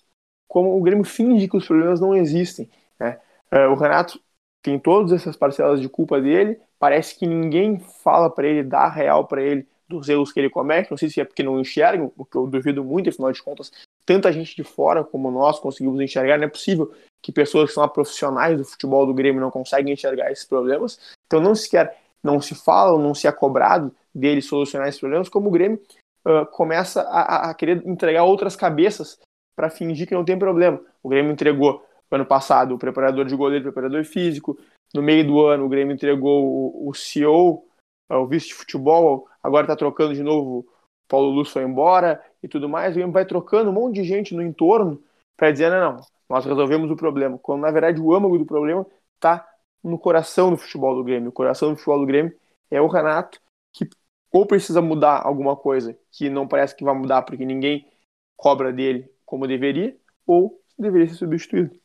[0.48, 2.68] como o Grêmio finge que os problemas não existem.
[2.98, 3.20] Né?
[3.50, 4.20] É, o Renato
[4.60, 9.26] tem todas essas parcelas de culpa dele, parece que ninguém fala para ele, dá real
[9.26, 12.24] para ele dos erros que ele comete, não sei se é porque não enxergam, o
[12.24, 13.70] que eu duvido muito, afinal de contas,
[14.04, 16.92] tanta gente de fora como nós conseguimos enxergar, não é possível
[17.22, 21.40] que pessoas que são profissionais do futebol do Grêmio não conseguem enxergar esses problemas, então
[21.40, 25.48] não se quer não se fala, não se é cobrado dele solucionar esses problemas, como
[25.48, 25.80] o Grêmio
[26.26, 29.18] uh, começa a, a, querer entregar outras cabeças
[29.54, 30.80] para fingir que não tem problema.
[31.02, 34.58] O Grêmio entregou ano passado o preparador de goleiro, o preparador físico.
[34.94, 37.64] No meio do ano, o Grêmio entregou o, o CEO,
[38.10, 39.28] uh, o vice de futebol.
[39.42, 40.66] Agora está trocando de novo.
[41.08, 42.92] Paulo Luz foi embora e tudo mais.
[42.92, 45.02] O Grêmio vai trocando um monte de gente no entorno
[45.36, 47.38] para dizer: não, não, nós resolvemos o problema.
[47.38, 49.46] Quando na verdade o âmago do problema está
[49.86, 51.28] no coração do futebol do Grêmio.
[51.28, 52.36] O coração do futebol do Grêmio
[52.70, 53.40] é o Renato,
[53.72, 53.88] que
[54.32, 57.88] ou precisa mudar alguma coisa que não parece que vai mudar porque ninguém
[58.36, 59.96] cobra dele como deveria,
[60.26, 61.78] ou deveria ser substituído.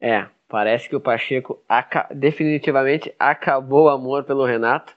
[0.00, 4.96] É, parece que o Pacheco aca definitivamente acabou o amor pelo Renato.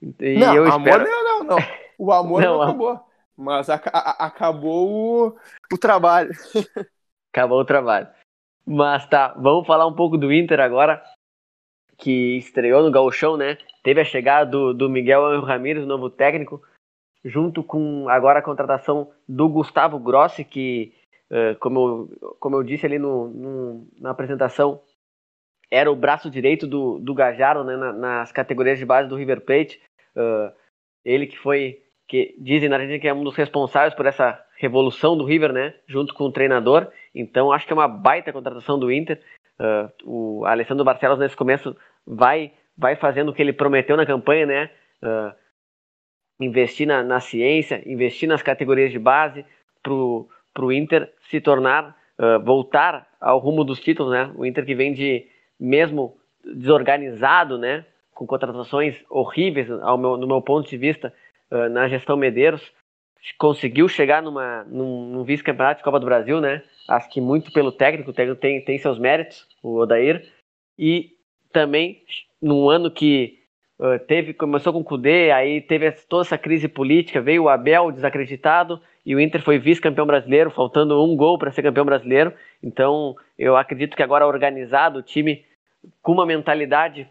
[0.00, 1.04] E não, eu amor espero...
[1.04, 1.58] não, não, não.
[1.98, 3.00] O amor não, não acabou.
[3.36, 5.38] Mas acabou o,
[5.72, 6.30] o trabalho.
[7.32, 8.08] acabou o trabalho.
[8.72, 11.02] Mas tá, vamos falar um pouco do Inter agora,
[11.98, 13.58] que estreou no Gauchão, né?
[13.82, 16.62] Teve a chegada do, do Miguel Ramírez, novo técnico,
[17.24, 20.94] junto com agora a contratação do Gustavo Grossi, que,
[21.32, 24.80] uh, como, eu, como eu disse ali no, no, na apresentação,
[25.68, 29.82] era o braço direito do, do Gajaro né, nas categorias de base do River Plate.
[30.14, 30.54] Uh,
[31.04, 35.18] ele que foi, que dizem na Argentina que é um dos responsáveis por essa revolução
[35.18, 35.74] do River, né?
[35.88, 36.86] Junto com o treinador.
[37.14, 39.20] Então acho que é uma baita contratação do Inter.
[39.58, 44.46] Uh, o Alessandro Barcelos nesse começo vai vai fazendo o que ele prometeu na campanha,
[44.46, 44.70] né?
[45.02, 45.34] Uh,
[46.40, 49.44] investir na, na, ciência, investir nas categorias de base
[49.82, 54.32] para o Inter se tornar, uh, voltar ao rumo dos títulos, né?
[54.34, 55.26] O Inter que vem de
[55.58, 57.84] mesmo desorganizado, né?
[58.14, 61.12] Com contratações horríveis, meu, no meu ponto de vista,
[61.70, 62.72] na gestão Medeiros,
[63.38, 66.62] conseguiu chegar numa, num, num vice-campeonato de Copa do Brasil, né?
[66.90, 70.28] Acho que muito pelo técnico, o técnico tem, tem seus méritos, o Odair.
[70.76, 71.12] E
[71.52, 72.02] também
[72.42, 73.38] num ano que
[73.78, 77.92] uh, teve começou com o Cudê, aí teve toda essa crise política, veio o Abel
[77.92, 82.32] desacreditado e o Inter foi vice-campeão brasileiro, faltando um gol para ser campeão brasileiro.
[82.60, 85.44] Então eu acredito que agora organizado, o time
[86.02, 87.08] com uma mentalidade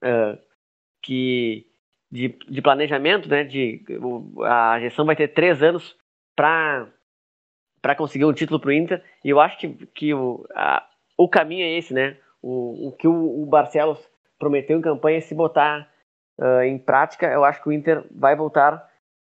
[0.00, 0.38] uh,
[1.02, 1.66] que
[2.08, 3.42] de, de planejamento, né?
[3.42, 3.82] De,
[4.44, 5.96] a gestão vai ter três anos
[6.36, 6.86] para
[7.82, 9.02] para conseguir um título para o Inter.
[9.24, 10.86] E eu acho que, que o, a,
[11.18, 12.16] o caminho é esse, né?
[12.40, 13.98] O, o que o, o Barcelos
[14.38, 15.88] prometeu em campanha é se botar
[16.38, 17.26] uh, em prática.
[17.26, 18.88] Eu acho que o Inter vai voltar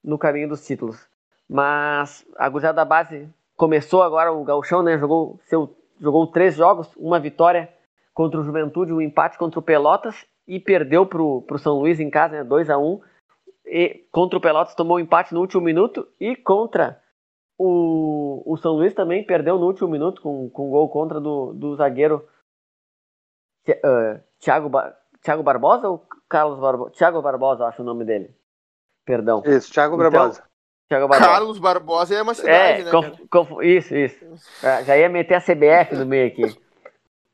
[0.03, 1.07] no caminho dos títulos.
[1.49, 3.27] Mas a gurizada da base
[3.57, 4.97] começou agora o gauchão, né?
[4.97, 7.69] Jogou, seu, jogou três jogos, uma vitória
[8.13, 12.09] contra o Juventude, um empate contra o Pelotas e perdeu para o São Luís em
[12.09, 12.43] casa, né?
[12.43, 13.01] 2 a 1
[13.65, 17.01] e contra o Pelotas tomou um empate no último minuto e contra
[17.57, 21.75] o, o São Luís também perdeu no último minuto com, com gol contra do, do
[21.75, 22.27] zagueiro
[23.69, 26.91] uh, Thiago, ba Thiago Barbosa ou Carlos Barbosa?
[26.91, 28.35] Thiago Barbosa, acho o nome dele.
[29.05, 29.41] Perdão.
[29.45, 30.43] Isso, Thiago então, Barbosa.
[30.87, 31.31] Thiago Barbosa.
[31.31, 32.91] Carlos Barbosa é uma cidade, é, né?
[32.91, 34.25] Conf, conf, isso, isso.
[34.63, 36.57] É, já ia meter a CBF no meio aqui.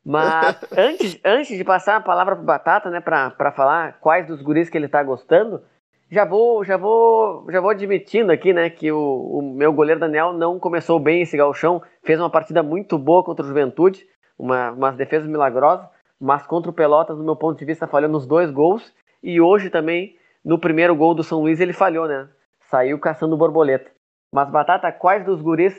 [0.05, 4.69] Mas antes, antes de passar a palavra pro Batata, né, para falar quais dos guris
[4.69, 5.63] que ele tá gostando,
[6.12, 10.34] já vou, já vou, já vou admitindo aqui, né, que o, o meu goleiro Daniel
[10.34, 14.06] não começou bem esse galchão, fez uma partida muito boa contra o Juventude,
[14.38, 15.88] uma, umas defesas milagrosas,
[16.19, 18.93] mas contra o Pelotas, no meu ponto de vista, falhou nos dois gols,
[19.24, 22.28] e hoje também, no primeiro gol do São Luís, ele falhou, né,
[22.69, 23.89] saiu caçando borboleta.
[24.34, 25.76] Mas, Batata, quais dos guris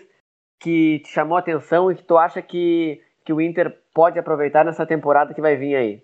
[0.59, 4.65] que te chamou a atenção e que tu acha que, que o Inter pode aproveitar
[4.65, 6.03] nessa temporada que vai vir aí?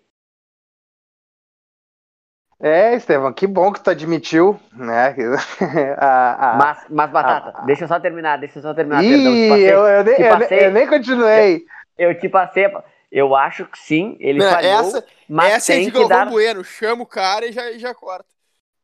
[2.61, 5.15] É, Estevão, que bom que tu admitiu, né?
[5.97, 9.05] a, a, mas, mas, Batata, a, deixa eu só terminar, deixa eu só terminar.
[9.05, 11.65] Ih, perdão, passei, eu, eu, nem, passei, eu, nem, continuei.
[11.97, 12.67] Eu, eu, te passei,
[13.13, 16.27] eu acho que sim, ele Não, falhou, essa, mas essa tem é de que dar...
[16.27, 18.27] Bueno, chama o cara e já, já corta.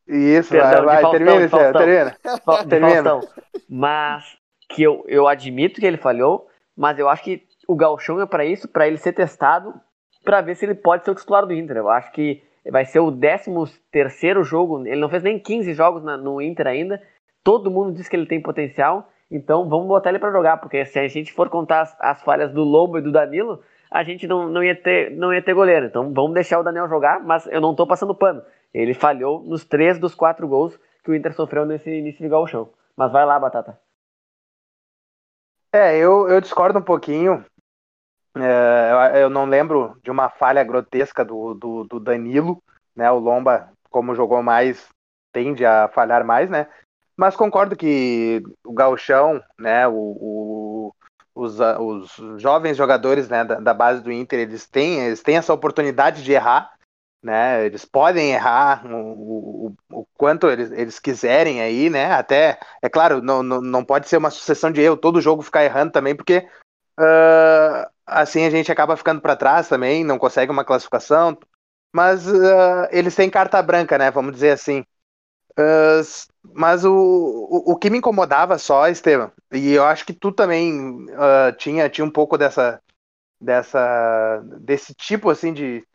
[0.06, 2.16] Isso, perdão, vai, vai, termina, Faustão, termina.
[2.68, 3.02] Termina.
[3.02, 3.20] Faustão.
[3.68, 4.24] Mas
[4.68, 8.44] que eu, eu admito que ele falhou, mas eu acho que o Galchão é para
[8.44, 9.74] isso, para ele ser testado,
[10.24, 11.76] para ver se ele pode ser o titular do Inter.
[11.76, 13.50] Eu acho que vai ser o 13
[13.90, 17.02] terceiro jogo, ele não fez nem 15 jogos na, no Inter ainda,
[17.42, 20.98] todo mundo diz que ele tem potencial, então vamos botar ele para jogar, porque se
[20.98, 24.48] a gente for contar as, as, falhas do Lobo e do Danilo, a gente não,
[24.48, 27.60] não, ia ter, não ia ter goleiro, então vamos deixar o Daniel jogar, mas eu
[27.60, 31.66] não estou passando pano, ele falhou nos três dos quatro gols que o Inter sofreu
[31.66, 33.78] nesse início de gauchão, mas vai lá, Batata.
[35.72, 37.44] É, eu, eu discordo um pouquinho,
[38.36, 42.62] é, eu não lembro de uma falha grotesca do, do, do, Danilo,
[42.94, 43.10] né?
[43.10, 44.88] O Lomba, como jogou mais,
[45.32, 46.66] tende a falhar mais, né?
[47.16, 49.86] Mas concordo que o Galchão, né?
[49.86, 50.94] O, o
[51.34, 55.52] os, os, jovens jogadores né, da, da, base do Inter, eles têm, eles têm essa
[55.52, 56.72] oportunidade de errar,
[57.20, 57.64] né?
[57.66, 62.12] Eles podem errar o, o, o quanto eles, eles quiserem aí, né?
[62.12, 65.64] Até, é claro, não, não, não pode ser uma sucessão de erro, todo jogo ficar
[65.64, 66.46] errando também, porque
[67.00, 71.36] uh, assim a gente acaba ficando para trás também, não consegue uma classificação.
[71.94, 74.10] Mas uh, eles têm carta branca, né?
[74.10, 74.84] Vamos dizer assim.
[75.52, 76.02] Uh,
[76.52, 81.04] mas o, o, o, que me incomodava só, Estevam, e eu acho que tu também
[81.12, 82.82] uh, tinha, tinha um pouco dessa,
[83.40, 85.86] dessa desse tipo assim de,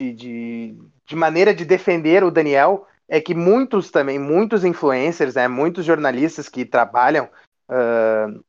[0.00, 5.84] de, de maneira de defender o Daniel, é que muitos também, muitos influencers, né, muitos
[5.84, 7.30] jornalistas que trabalham
[7.70, 8.44] uh,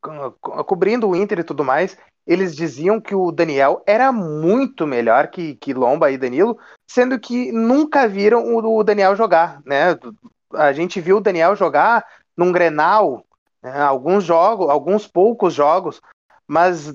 [0.00, 5.28] co cobrindo o Inter e tudo mais, eles diziam que o Daniel era muito melhor
[5.28, 9.98] que, que Lomba e Danilo, sendo que nunca viram o, o Daniel jogar, né?
[10.52, 12.04] A gente viu o Daniel jogar
[12.36, 13.24] num Grenal,
[13.62, 13.80] né?
[13.80, 16.00] alguns jogos, alguns poucos jogos,
[16.46, 16.92] mas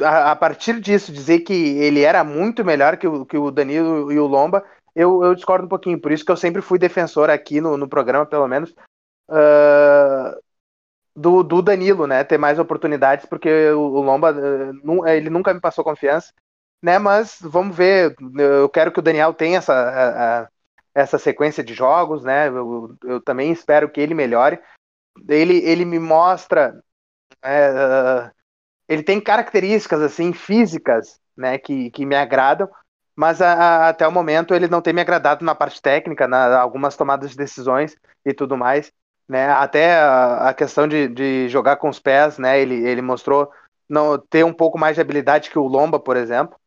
[0.00, 4.12] a, a, partir disso dizer que ele era muito melhor que o, que o Danilo
[4.12, 6.00] e o Lomba, eu, eu discordo um pouquinho.
[6.00, 8.70] Por isso que eu sempre fui defensor aqui no, no programa, pelo menos,
[9.28, 10.40] uh,
[11.16, 12.22] do, do Danilo, né?
[12.22, 14.34] Ter mais oportunidades, porque o, Lomba,
[15.06, 16.32] eh, ele nunca me passou confiança,
[16.82, 16.98] né?
[16.98, 18.14] Mas vamos ver.
[18.38, 20.48] Eu quero que o Daniel tenha essa, a,
[20.94, 22.48] essa sequência de jogos, né?
[22.48, 24.60] Eu, eu, também espero que ele melhore.
[25.28, 26.78] Ele, ele me mostra.
[27.42, 28.30] É,
[28.88, 31.58] ele tem características assim físicas, né?
[31.58, 32.68] Que, que me agradam,
[33.16, 36.58] mas a, a, até o momento ele não tem me agradado na parte técnica, na
[36.60, 38.92] algumas tomadas de decisões e tudo mais
[39.28, 39.48] né?
[39.50, 42.60] Até a, a questão de, de, jogar com os pés, né?
[42.60, 43.50] Ele, ele mostrou
[43.88, 46.58] não ter um pouco mais de habilidade que o Lomba, por exemplo,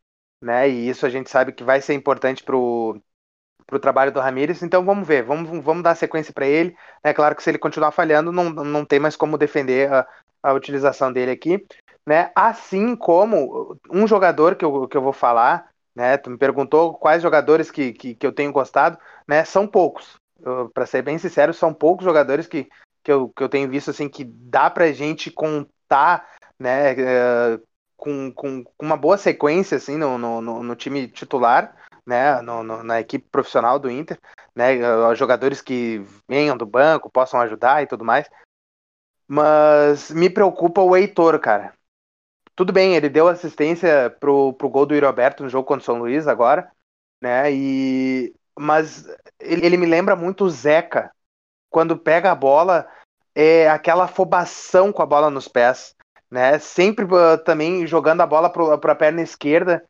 [0.42, 0.68] né?
[0.68, 3.00] E isso a gente sabe que vai ser importante para o
[3.80, 4.62] trabalho do Ramires.
[4.62, 6.76] Então vamos ver, vamos, vamos dar sequência para ele.
[7.02, 10.06] É claro que se ele continuar falhando, não, não tem mais como defender a,
[10.42, 11.64] a utilização dele aqui.
[12.06, 12.30] Né?
[12.34, 16.16] Assim como um jogador que eu, que eu vou falar, né?
[16.16, 19.44] Tu me perguntou quais jogadores que, que, que eu tenho gostado, né?
[19.44, 20.18] São poucos
[20.74, 22.68] para ser bem sincero, são poucos jogadores que,
[23.02, 27.62] que, eu, que eu tenho visto assim que dá pra gente contar, né, uh,
[27.96, 31.76] com, com, com, uma boa sequência assim no, no, no, time titular,
[32.06, 34.18] né, no, no, na equipe profissional do Inter,
[34.54, 34.76] né,
[35.14, 38.28] jogadores que venham do banco, possam ajudar e tudo mais.
[39.28, 41.72] Mas me preocupa o Heitor, cara.
[42.56, 45.98] Tudo bem, ele deu assistência pro, pro gol do Roberto no jogo contra o São
[45.98, 46.70] Luís agora,
[47.22, 47.50] né?
[47.52, 49.06] E mas
[49.38, 51.10] ele, ele me lembra muito o Zeca.
[51.70, 52.86] Quando pega a bola,
[53.34, 55.94] é aquela afobação com a bola nos pés,
[56.30, 56.58] né?
[56.58, 59.84] Sempre uh, também jogando a bola para a perna esquerda,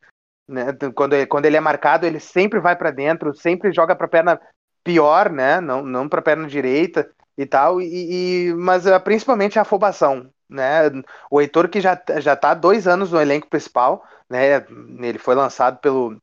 [0.49, 0.67] né?
[0.95, 4.11] Quando, ele, quando ele é marcado, ele sempre vai para dentro, sempre joga para a
[4.11, 4.41] perna
[4.85, 5.61] pior, né?
[5.61, 7.81] Não, não para a perna direita e tal.
[7.81, 10.83] E, e mas uh, principalmente a afobação, né?
[11.31, 14.65] O Heitor que já já está dois anos no elenco principal, né?
[15.01, 16.21] Ele foi lançado pelo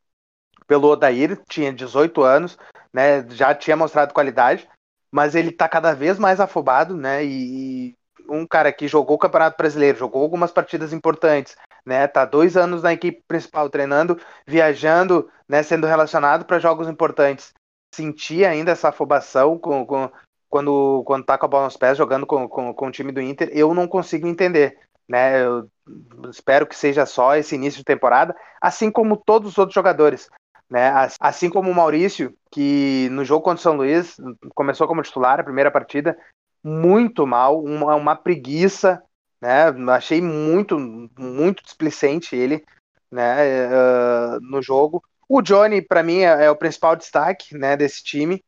[0.68, 2.58] pelo Odair, tinha 18 anos,
[2.94, 3.26] né?
[3.30, 4.68] Já tinha mostrado qualidade
[5.12, 7.24] mas ele tá cada vez mais afobado, né?
[7.26, 7.96] E,
[8.30, 12.08] um cara que jogou o Campeonato Brasileiro, jogou algumas partidas importantes, né?
[12.08, 15.64] Tá dois anos na equipe principal, treinando, viajando, né?
[15.64, 17.54] Sendo relacionado para jogos importantes.
[17.96, 20.12] Sentir ainda essa afobação com, com,
[20.50, 23.22] quando, quando tá com a bola nos pés, jogando com, com, com o time do
[23.22, 24.78] Inter, eu não consigo entender.
[25.08, 25.70] Né, eu
[26.30, 30.30] espero que seja só esse início de temporada, assim como todos os outros jogadores.
[30.70, 30.92] Né?
[31.20, 34.18] Assim como o Maurício, que no jogo contra o São Luís
[34.54, 36.18] começou como titular a primeira partida,
[36.64, 39.02] muito mal, uma, uma preguiça,
[39.42, 39.68] né?
[39.92, 40.78] Achei muito,
[41.18, 42.66] muito displicente ele,
[43.10, 43.68] né?
[43.68, 45.02] Uh, no jogo.
[45.30, 47.78] O Johnny, para mim, é, é, o principal destaque, né?
[47.78, 48.44] Desse time,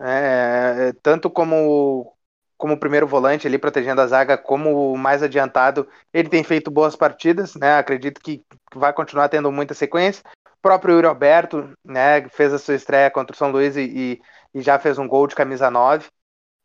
[0.00, 2.12] é, tanto como
[2.56, 7.54] como primeiro volante ali protegendo a zaga, como mais adiantado, ele tem feito boas partidas,
[7.56, 7.76] né?
[7.76, 8.42] Acredito que
[8.74, 10.22] vai continuar tendo muita sequência
[10.64, 14.18] próprio Yuri Alberto, né, fez a sua estreia contra o São Luís e,
[14.54, 16.08] e já fez um gol de camisa 9.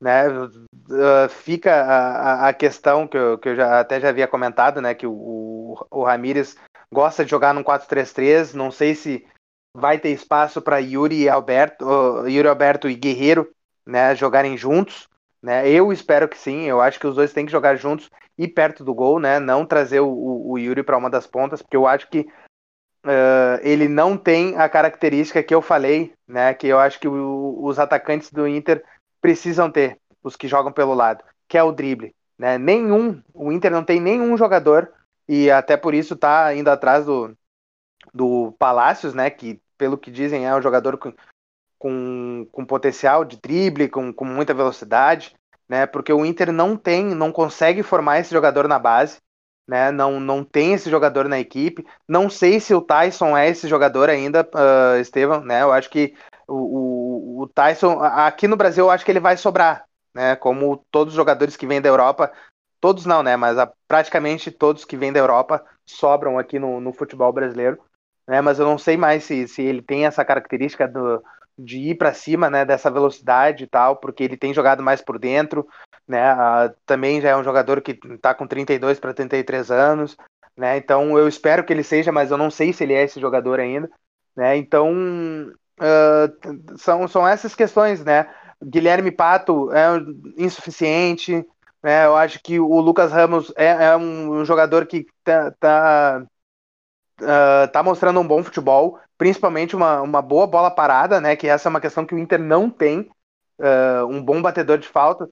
[0.01, 4.79] Né, uh, fica a, a, questão que eu, que eu já, até já havia comentado,
[4.79, 6.55] né, que o, o Ramires
[6.89, 9.27] gosta de jogar num 4-3-3, não sei se
[9.75, 13.51] vai ter espaço para Yuri e Alberto, uh, Yuri Alberto e Guerreiro,
[13.85, 15.09] né, jogarem juntos,
[15.41, 15.69] né?
[15.69, 18.85] Eu espero que sim, eu acho que os dois têm que jogar juntos e perto
[18.85, 19.39] do gol, né?
[19.39, 22.25] Não trazer o, o, o Yuri para uma das pontas, porque eu acho que
[23.05, 26.53] uh, ele não tem a característica que eu falei, né?
[26.53, 28.83] Que eu acho que o, os atacantes do Inter
[29.21, 32.15] precisam ter, os que jogam pelo lado, que é o drible.
[32.37, 32.57] Né?
[32.57, 34.91] Nenhum, o Inter não tem nenhum jogador,
[35.27, 37.35] e até por isso tá indo atrás do,
[38.13, 39.29] do Palácios, né?
[39.29, 41.13] Que, pelo que dizem, é um jogador com,
[41.77, 45.35] com, com potencial de drible, com, com muita velocidade,
[45.67, 45.85] né?
[45.85, 49.19] Porque o Inter não tem, não consegue formar esse jogador na base
[49.69, 49.91] né?
[49.91, 51.85] Não, não tem esse jogador na equipe.
[52.07, 55.61] Não sei se o Tyson é esse jogador ainda, uh, Estevam, né?
[55.61, 56.15] Eu acho que
[56.47, 60.35] o, o, o, Tyson, aqui no Brasil, eu acho que ele vai sobrar, né?
[60.35, 62.31] Como todos os jogadores que vêm da Europa,
[62.81, 63.37] todos não, né?
[63.37, 67.77] Mas a, praticamente todos que vêm da Europa sobram aqui no, no futebol brasileiro,
[68.27, 68.41] né?
[68.41, 71.21] Mas eu não sei mais se, se ele tem essa característica do,
[71.55, 72.65] de ir para cima, né?
[72.65, 75.67] Dessa velocidade e tal, porque ele tem jogado mais por dentro,
[76.09, 76.33] né?
[76.33, 80.17] Uh, também já é um jogador que está com 32 para 33 anos,
[80.57, 80.75] né?
[80.75, 83.59] Então eu espero que ele seja, mas eu não sei se ele é esse jogador
[83.59, 83.87] ainda,
[84.35, 84.57] né?
[84.57, 88.27] Então uh, são, são essas questões, né?
[88.61, 89.85] Guilherme Pato é
[90.35, 91.45] insuficiente,
[91.83, 92.07] né?
[92.07, 96.25] Eu acho que o Lucas Ramos é, é um jogador que tá, tá,
[97.21, 101.35] uh, tá mostrando um bom futebol, principalmente uma, uma boa bola parada, né?
[101.35, 103.07] Que essa é uma questão que o Inter não tem,
[104.09, 105.29] um bom batedor de falta.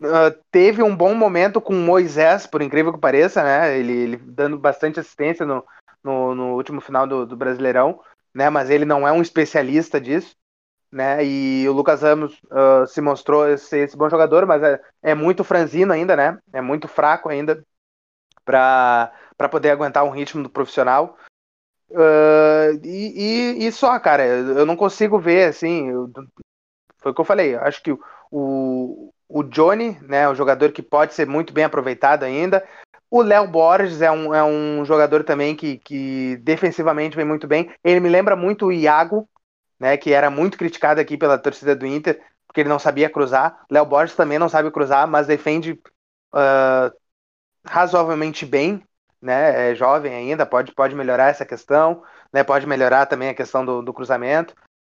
[0.00, 3.78] Uh, teve um bom momento com Moisés, por incrível que pareça, né?
[3.78, 5.64] Ele, ele dando bastante assistência no,
[6.04, 8.00] no, no último final do, do, Brasileirão,
[8.34, 8.50] né?
[8.50, 10.36] Mas ele não é um especialista disso,
[10.92, 11.24] né?
[11.24, 15.42] E o Lucas Ramos uh, se mostrou ser esse bom jogador, mas é, é muito
[15.42, 16.38] franzino ainda, né?
[16.52, 17.64] É muito fraco ainda
[18.44, 19.10] para
[19.50, 21.16] poder aguentar um ritmo do profissional.
[21.90, 25.88] Uh, e, e, e, só, cara, eu não consigo ver assim.
[25.88, 26.10] Eu,
[26.98, 27.54] foi o que eu falei.
[27.56, 27.96] Acho que
[28.30, 32.66] o, o Johnny, né, um jogador que pode ser muito bem aproveitado ainda.
[33.10, 37.72] O Léo Borges é um, é um jogador também que, que defensivamente vem muito bem.
[37.82, 39.28] Ele me lembra muito o Iago,
[39.78, 43.64] né, que era muito criticado aqui pela torcida do Inter, porque ele não sabia cruzar.
[43.70, 46.92] Léo Borges também não sabe cruzar, mas defende uh,
[47.64, 48.82] razoavelmente bem.
[49.20, 52.02] Né, é jovem ainda, pode, pode melhorar essa questão,
[52.32, 54.54] né, pode melhorar também a questão do, do cruzamento.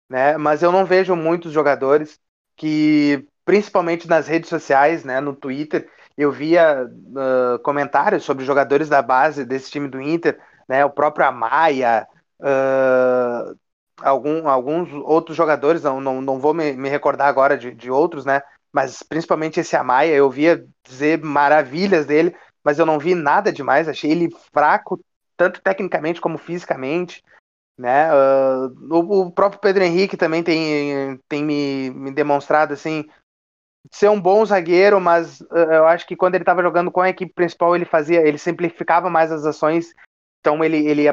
[0.09, 2.19] Né, mas eu não vejo muitos jogadores
[2.55, 9.01] que principalmente nas redes sociais, né, no Twitter, eu via uh, comentários sobre jogadores da
[9.01, 10.39] base desse time do Inter,
[10.69, 12.07] né, o próprio Amaya,
[12.39, 13.53] uh,
[14.01, 18.23] algum, alguns outros jogadores, não, não, não vou me, me recordar agora de, de outros,
[18.23, 18.41] né,
[18.71, 22.33] mas principalmente esse Amaya, eu via dizer maravilhas dele,
[22.63, 24.97] mas eu não vi nada demais, achei ele fraco,
[25.35, 27.21] tanto tecnicamente como fisicamente,
[27.77, 28.09] Né?
[28.13, 33.09] Uh, o, o, próprio Pedro Henrique também tem, tem me, me demonstrado assim
[33.89, 37.09] ser um bom zagueiro, mas uh, eu acho que quando ele estava jogando com a
[37.09, 39.93] equipe principal ele fazia, ele simplificava mais as ações,
[40.39, 41.07] então ele, ele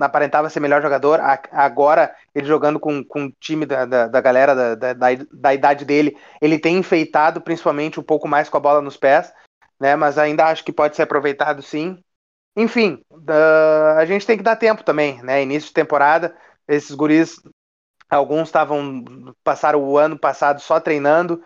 [0.00, 1.20] aparentava ser melhor jogador.
[1.52, 5.84] Agora, ele jogando com, com o time da, da, da galera da, da, da, idade
[5.84, 9.32] dele, ele tem enfeitado principalmente um pouco mais com a bola nos pés,
[9.78, 9.94] né?
[9.96, 12.02] Mas ainda acho que pode ser aproveitado sim.
[12.56, 13.02] Enfim,
[13.98, 15.42] a gente tem que dar tempo também, né?
[15.42, 16.34] Início de temporada,
[16.66, 17.36] esses guris,
[18.08, 19.04] alguns estavam
[19.44, 21.42] passaram o ano passado só treinando,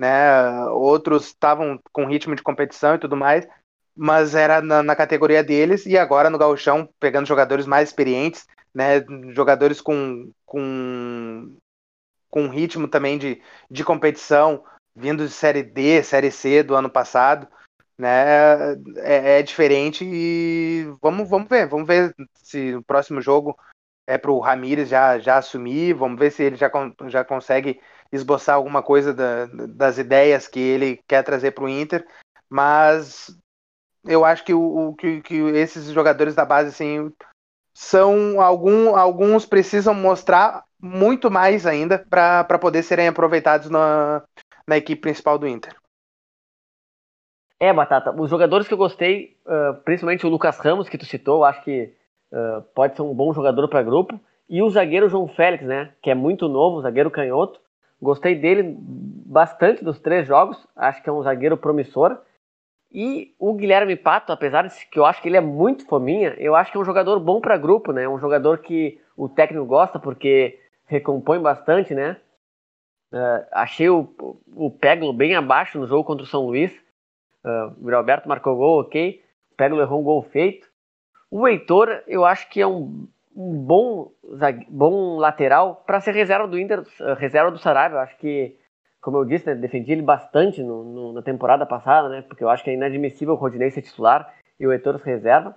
[0.00, 0.64] né?
[0.70, 3.46] Outros estavam com ritmo de competição e tudo mais
[3.96, 9.04] mas era na, na, categoria deles e agora no gauchão pegando jogadores mais experientes, né,
[9.34, 11.54] jogadores com, com,
[12.30, 14.64] com ritmo também de, de competição,
[14.96, 17.46] vindo de Série D, Série C do ano passado,
[17.98, 23.54] né, é, é diferente e vamos, vamos ver, vamos ver se o próximo jogo
[24.06, 26.70] é para o Ramires já, já assumir, vamos ver se ele já,
[27.08, 27.80] já consegue
[28.12, 32.06] esboçar alguma coisa da, das ideias que ele quer trazer para o Inter,
[32.48, 33.36] mas
[34.04, 37.12] eu acho que, o, que, que esses jogadores da base assim,
[37.74, 44.22] são algum, alguns precisam mostrar muito mais ainda para poder serem aproveitados na,
[44.66, 45.74] na equipe principal do Inter.
[47.58, 49.36] É, Batata, os jogadores que eu gostei,
[49.84, 51.94] principalmente o Lucas Ramos, que tu citou, acho que
[52.74, 56.14] pode ser um bom jogador para grupo, e o zagueiro João Félix, né, que é
[56.14, 57.60] muito novo, zagueiro canhoto.
[58.00, 62.18] Gostei dele bastante dos três jogos, acho que é um zagueiro promissor.
[62.92, 66.56] E o Guilherme Pato, apesar de que eu acho que ele é muito fominha, eu
[66.56, 68.08] acho que é um jogador bom para grupo, né?
[68.08, 72.20] Um jogador que o técnico gosta porque recompõe bastante, né?
[73.12, 74.08] Uh, achei o,
[74.54, 76.72] o Peglo bem abaixo no jogo contra o São Luís.
[77.44, 79.22] Uh, o Roberto marcou gol, ok.
[79.52, 80.68] O Peglo errou um gol feito.
[81.30, 84.12] O Heitor, eu acho que é um, um bom,
[84.68, 87.96] bom lateral para ser reserva do Inter, uh, reserva do Saraiva.
[87.96, 88.56] Eu acho que
[89.00, 92.50] como eu disse, né, defendi ele bastante no, no, na temporada passada, né, porque eu
[92.50, 95.56] acho que é inadmissível o Rodinei ser titular e o Heitor se reserva.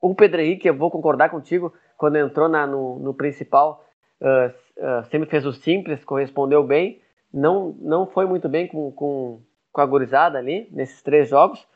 [0.00, 3.84] O Pedro Henrique, eu vou concordar contigo, quando entrou na, no, no principal,
[4.20, 4.48] uh,
[4.78, 9.42] uh, sempre fez o simples, correspondeu bem, não, não foi muito bem com, com,
[9.72, 11.66] com a gurizada ali, nesses três jogos,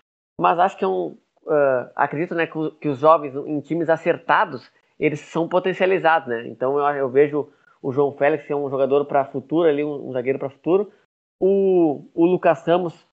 [0.41, 4.71] mas acho que é um, uh, acredito né, que, que, os jovens em times acertados,
[4.99, 7.53] eles são potencializados, né, então eu, eu vejo
[7.85, 10.91] o João Félix, é um jogador para futuro, ali, um, um zagueiro para futuro.
[11.39, 13.07] O, o Lucas Ramos,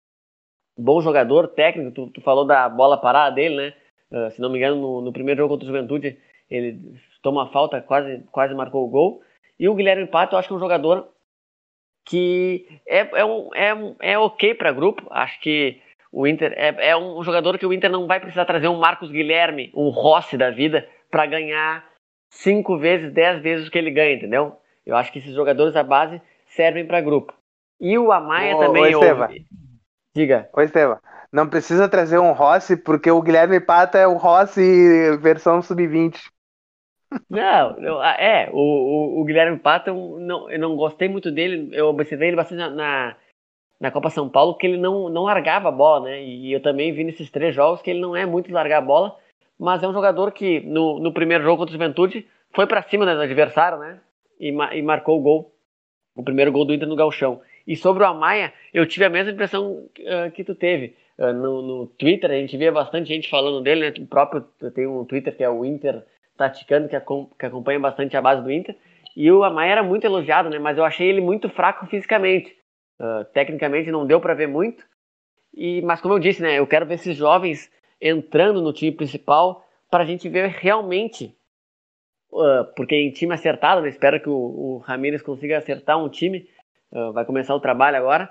[0.78, 3.74] bom jogador, técnico, tu, tu falou da bola parada dele, né?
[4.10, 6.18] Uh, se não me engano, no, no, primeiro jogo contra o Juventude,
[6.50, 6.80] ele
[7.22, 9.22] toma falta, quase, quase marcou o gol.
[9.60, 11.10] E o Guilherme Pato, eu acho que é um jogador
[12.06, 15.06] que é, é, um, é, é ok para grupo.
[15.12, 15.82] Acho que
[16.14, 19.12] o Inter é, é um jogador que o Inter não vai precisar trazer um Marcos
[19.12, 21.86] Guilherme, um Rossi da vida, para ganhar
[22.32, 24.58] cinco vezes, dez vezes o que ele ganha, entendeu?
[24.86, 27.34] Eu acho que esses jogadores da base servem para grupo.
[27.80, 28.96] E o Amaya ô, também.
[28.96, 29.28] Ô, Estevam.
[30.16, 30.50] Diga.
[30.54, 30.98] Oi, Estevam.
[31.32, 36.20] Não precisa trazer um Rossi, porque o Guilherme Pata é o Rossi versão sub-20.
[37.30, 41.70] Não, não, é, o, o, o, Guilherme Pata, eu não, eu não gostei muito dele,
[41.74, 43.18] eu observei ele bastante na,
[43.80, 46.24] na, Copa São Paulo, que ele não, não largava a bola, né?
[46.24, 49.18] E eu também vi nesses três jogos que ele não é muito largar a bola,
[49.62, 53.06] mas é um jogador que no, no primeiro jogo contra o Juventude foi para cima
[53.06, 54.00] do adversário, né?
[54.42, 55.56] e, e marcou o gol,
[56.16, 57.42] o primeiro gol do Inter no Galchão.
[57.68, 60.96] E sobre o Amaya, eu tive a mesma impressão uh, que tu teve.
[61.18, 63.94] Uh, no, no, Twitter, a gente via bastante gente falando dele, né?
[64.00, 64.42] O próprio
[64.74, 66.04] tem um Twitter que é o Inter
[66.36, 67.00] Taticando, que,
[67.40, 68.76] que acompanha bastante a base do Inter.
[69.16, 70.58] E o Amaya era muito elogiado, né?
[70.58, 72.52] Mas eu achei ele muito fraco fisicamente.
[73.00, 74.84] Uh, tecnicamente não deu para ver muito.
[75.54, 76.58] E, mas como eu disse, né?
[76.58, 77.70] Eu quero ver esses jovens
[78.02, 81.36] entrando no time principal para a gente ver realmente
[82.32, 83.90] uh, porque em time acertado, né?
[83.90, 86.48] espero que o, o Ramires consiga acertar um time,
[86.92, 88.30] uh, vai começar o trabalho agora.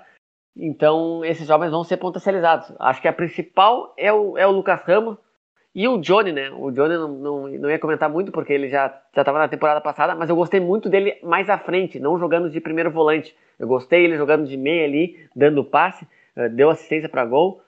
[0.57, 2.73] Então, esses jovens vão ser potencializados.
[2.77, 5.17] Acho que a principal é o, é o Lucas Ramos
[5.73, 6.49] e o Johnny, né?
[6.51, 10.13] O Johnny não, não, não ia comentar muito porque ele já estava na temporada passada,
[10.13, 13.33] mas eu gostei muito dele mais à frente, não jogando de primeiro volante.
[13.57, 16.05] Eu gostei ele jogando de meia ali, dando passe,
[16.53, 17.61] deu assistência para gol.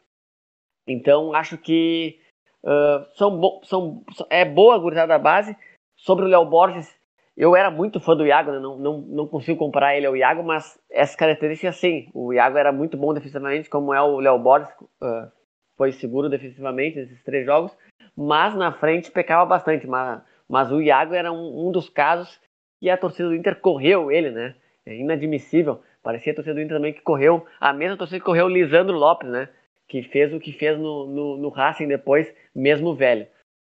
[0.87, 2.19] Então, acho que
[2.63, 5.55] uh, são, são, é boa a gurizada da base,
[6.03, 6.93] Sobre o Léo Borges,
[7.37, 8.59] eu era muito fã do Iago, né?
[8.59, 12.09] não, não, não consigo comparar ele ao Iago, mas essas características sim.
[12.13, 14.69] O Iago era muito bom defensivamente, como é o Léo Borges,
[15.01, 15.31] uh,
[15.77, 17.71] foi seguro defensivamente nesses três jogos,
[18.17, 19.87] mas na frente pecava bastante.
[19.87, 22.37] Mas, mas o Iago era um, um dos casos
[22.81, 24.55] que a torcida do Inter correu ele, né?
[24.85, 25.81] É inadmissível.
[26.03, 28.97] Parecia a torcida do Inter também que correu, a mesma torcida que correu o Lisandro
[28.97, 29.47] Lopes, né?
[29.93, 33.27] Que fez o que fez no, no, no Racing depois, mesmo velho.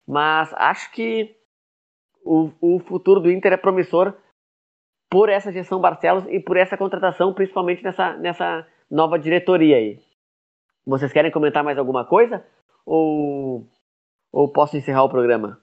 [0.07, 1.37] Mas acho que
[2.25, 4.17] o, o futuro do Inter é promissor
[5.11, 10.01] por essa gestão Barcelos e por essa contratação, principalmente nessa, nessa nova diretoria aí.
[10.87, 12.47] Vocês querem comentar mais alguma coisa?
[12.87, 13.67] Ou,
[14.31, 15.61] ou posso encerrar o programa?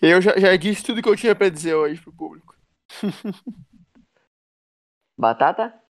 [0.00, 2.56] Eu já, já disse tudo que eu tinha para dizer hoje pro público.
[5.20, 5.83] Batata?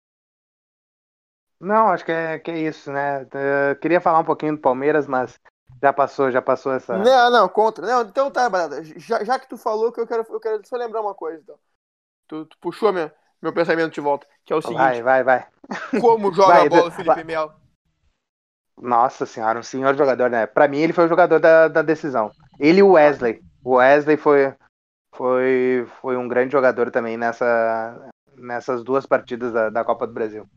[1.62, 3.22] Não, acho que é, que é isso, né?
[3.70, 5.38] Eu queria falar um pouquinho do Palmeiras, mas
[5.80, 6.98] já passou, já passou essa.
[6.98, 7.86] Não, não, contra.
[7.86, 8.82] Não, então tá, Batata.
[8.98, 11.56] Já, já que tu falou que eu quero, eu quero só lembrar uma coisa, então.
[12.26, 14.76] Tu, tu puxou minha, meu pensamento de volta, que é o seguinte.
[14.76, 15.46] Vai, vai, vai.
[16.00, 17.24] Como joga vai, a bola o Felipe vai.
[17.24, 17.52] Melo?
[18.80, 20.46] Nossa senhora, um senhor jogador, né?
[20.46, 22.32] Pra mim, ele foi o jogador da, da decisão.
[22.58, 23.40] Ele e o Wesley.
[23.62, 24.52] O Wesley foi,
[25.14, 30.48] foi, foi um grande jogador também nessa, nessas duas partidas da, da Copa do Brasil.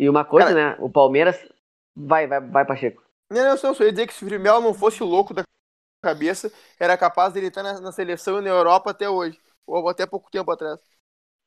[0.00, 0.76] E uma coisa, Cara, né?
[0.80, 1.46] O Palmeiras.
[1.94, 3.02] Vai, vai, vai, Pacheco.
[3.30, 5.42] Não, não, só, só ia dizer que se o Felipe Melo não fosse louco da
[6.02, 9.38] cabeça, era capaz dele estar na, na seleção e na Europa até hoje.
[9.66, 10.80] Ou até pouco tempo atrás.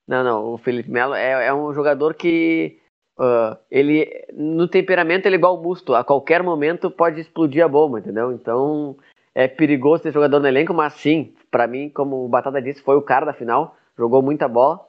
[0.08, 0.54] Não, não.
[0.54, 2.80] O Felipe Melo é, é um jogador que.
[3.18, 7.68] Uh, ele no temperamento ele é igual o Musto, a qualquer momento pode explodir a
[7.68, 8.32] bomba, entendeu?
[8.32, 8.97] Então
[9.36, 12.95] é perigoso ter jogador no elenco, mas sim, para mim, como o Batata disse, foi
[12.95, 14.84] o cara da final, jogou muita bola.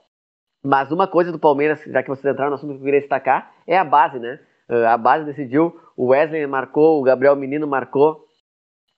[0.64, 3.52] Mas uma coisa do Palmeiras, já que vocês entraram no assunto que eu queria destacar,
[3.66, 4.40] é a base, né?
[4.66, 8.24] Uh, a base decidiu, o Wesley marcou, o Gabriel Menino marcou.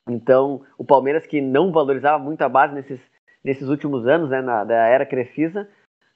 [0.09, 3.01] Então, o Palmeiras que não valorizava muito a base nesses,
[3.43, 5.69] nesses últimos anos, né, na, da era Crefisa,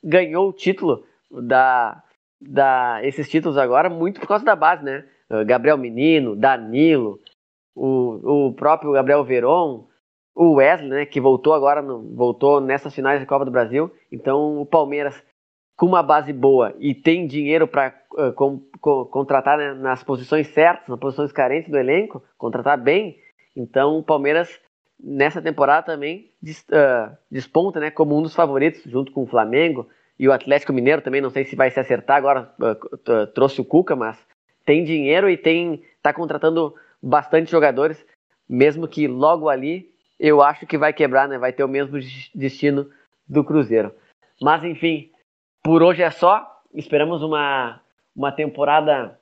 [0.02, 2.00] ganhou o título da,
[2.40, 5.04] da esses títulos agora muito por causa da base, né?
[5.28, 7.18] Uh, Gabriel Menino, Danilo,
[7.74, 9.88] o, o próprio Gabriel Veron,
[10.32, 13.90] o Wesley, né, que voltou agora, no, voltou nessas finais da Copa do Brasil.
[14.12, 15.20] Então, o Palmeiras
[15.80, 18.58] com uma base boa e tem dinheiro para uh, com,
[19.06, 23.18] contratar né, nas posições certas, nas posições carentes do elenco, contratar bem,
[23.56, 24.60] então o Palmeiras
[25.02, 30.28] nessa temporada também uh, desponta né, como um dos favoritos, junto com o Flamengo e
[30.28, 33.96] o Atlético Mineiro também, não sei se vai se acertar agora, uh, trouxe o Cuca,
[33.96, 34.18] mas
[34.66, 38.04] tem dinheiro e tem está contratando bastante jogadores,
[38.46, 41.98] mesmo que logo ali eu acho que vai quebrar, né, vai ter o mesmo
[42.34, 42.86] destino
[43.26, 43.94] do Cruzeiro.
[44.42, 45.10] Mas enfim,
[45.62, 46.46] por hoje é só.
[46.74, 47.80] Esperamos uma,
[48.14, 49.18] uma temporada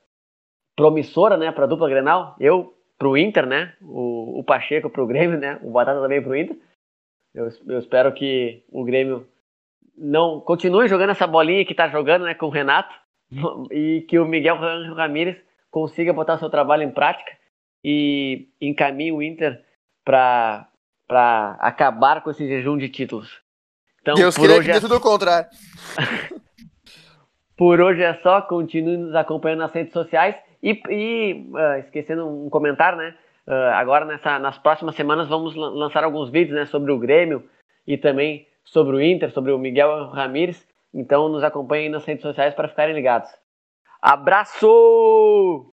[0.76, 2.36] promissora, né, para a dupla Grenal.
[2.38, 3.74] Eu para o Inter, né?
[3.80, 5.58] O, o Pacheco para o Grêmio, né?
[5.62, 6.56] O Batata também para o Inter.
[7.34, 9.26] Eu, eu, espero que o Grêmio
[9.96, 12.94] não continue jogando essa bolinha que está jogando, né, com o Renato
[13.70, 14.56] e que o Miguel
[14.94, 15.36] Ramírez
[15.70, 17.30] consiga botar seu trabalho em prática
[17.84, 19.62] e encaminhe o Inter
[20.04, 20.68] para
[21.60, 23.40] acabar com esse jejum de títulos.
[24.08, 24.80] Então, Deus por hoje é...
[24.80, 25.50] tudo o contrário.
[27.56, 28.40] por hoje é só.
[28.40, 30.34] Continue nos acompanhando nas redes sociais.
[30.62, 33.14] E, e uh, esquecendo um comentário, né?
[33.46, 37.44] Uh, agora, nessa, nas próximas semanas, vamos lançar alguns vídeos né, sobre o Grêmio
[37.86, 40.66] e também sobre o Inter, sobre o Miguel Ramírez.
[40.92, 43.30] Então, nos acompanhem nas redes sociais para ficarem ligados.
[44.00, 45.70] Abraço!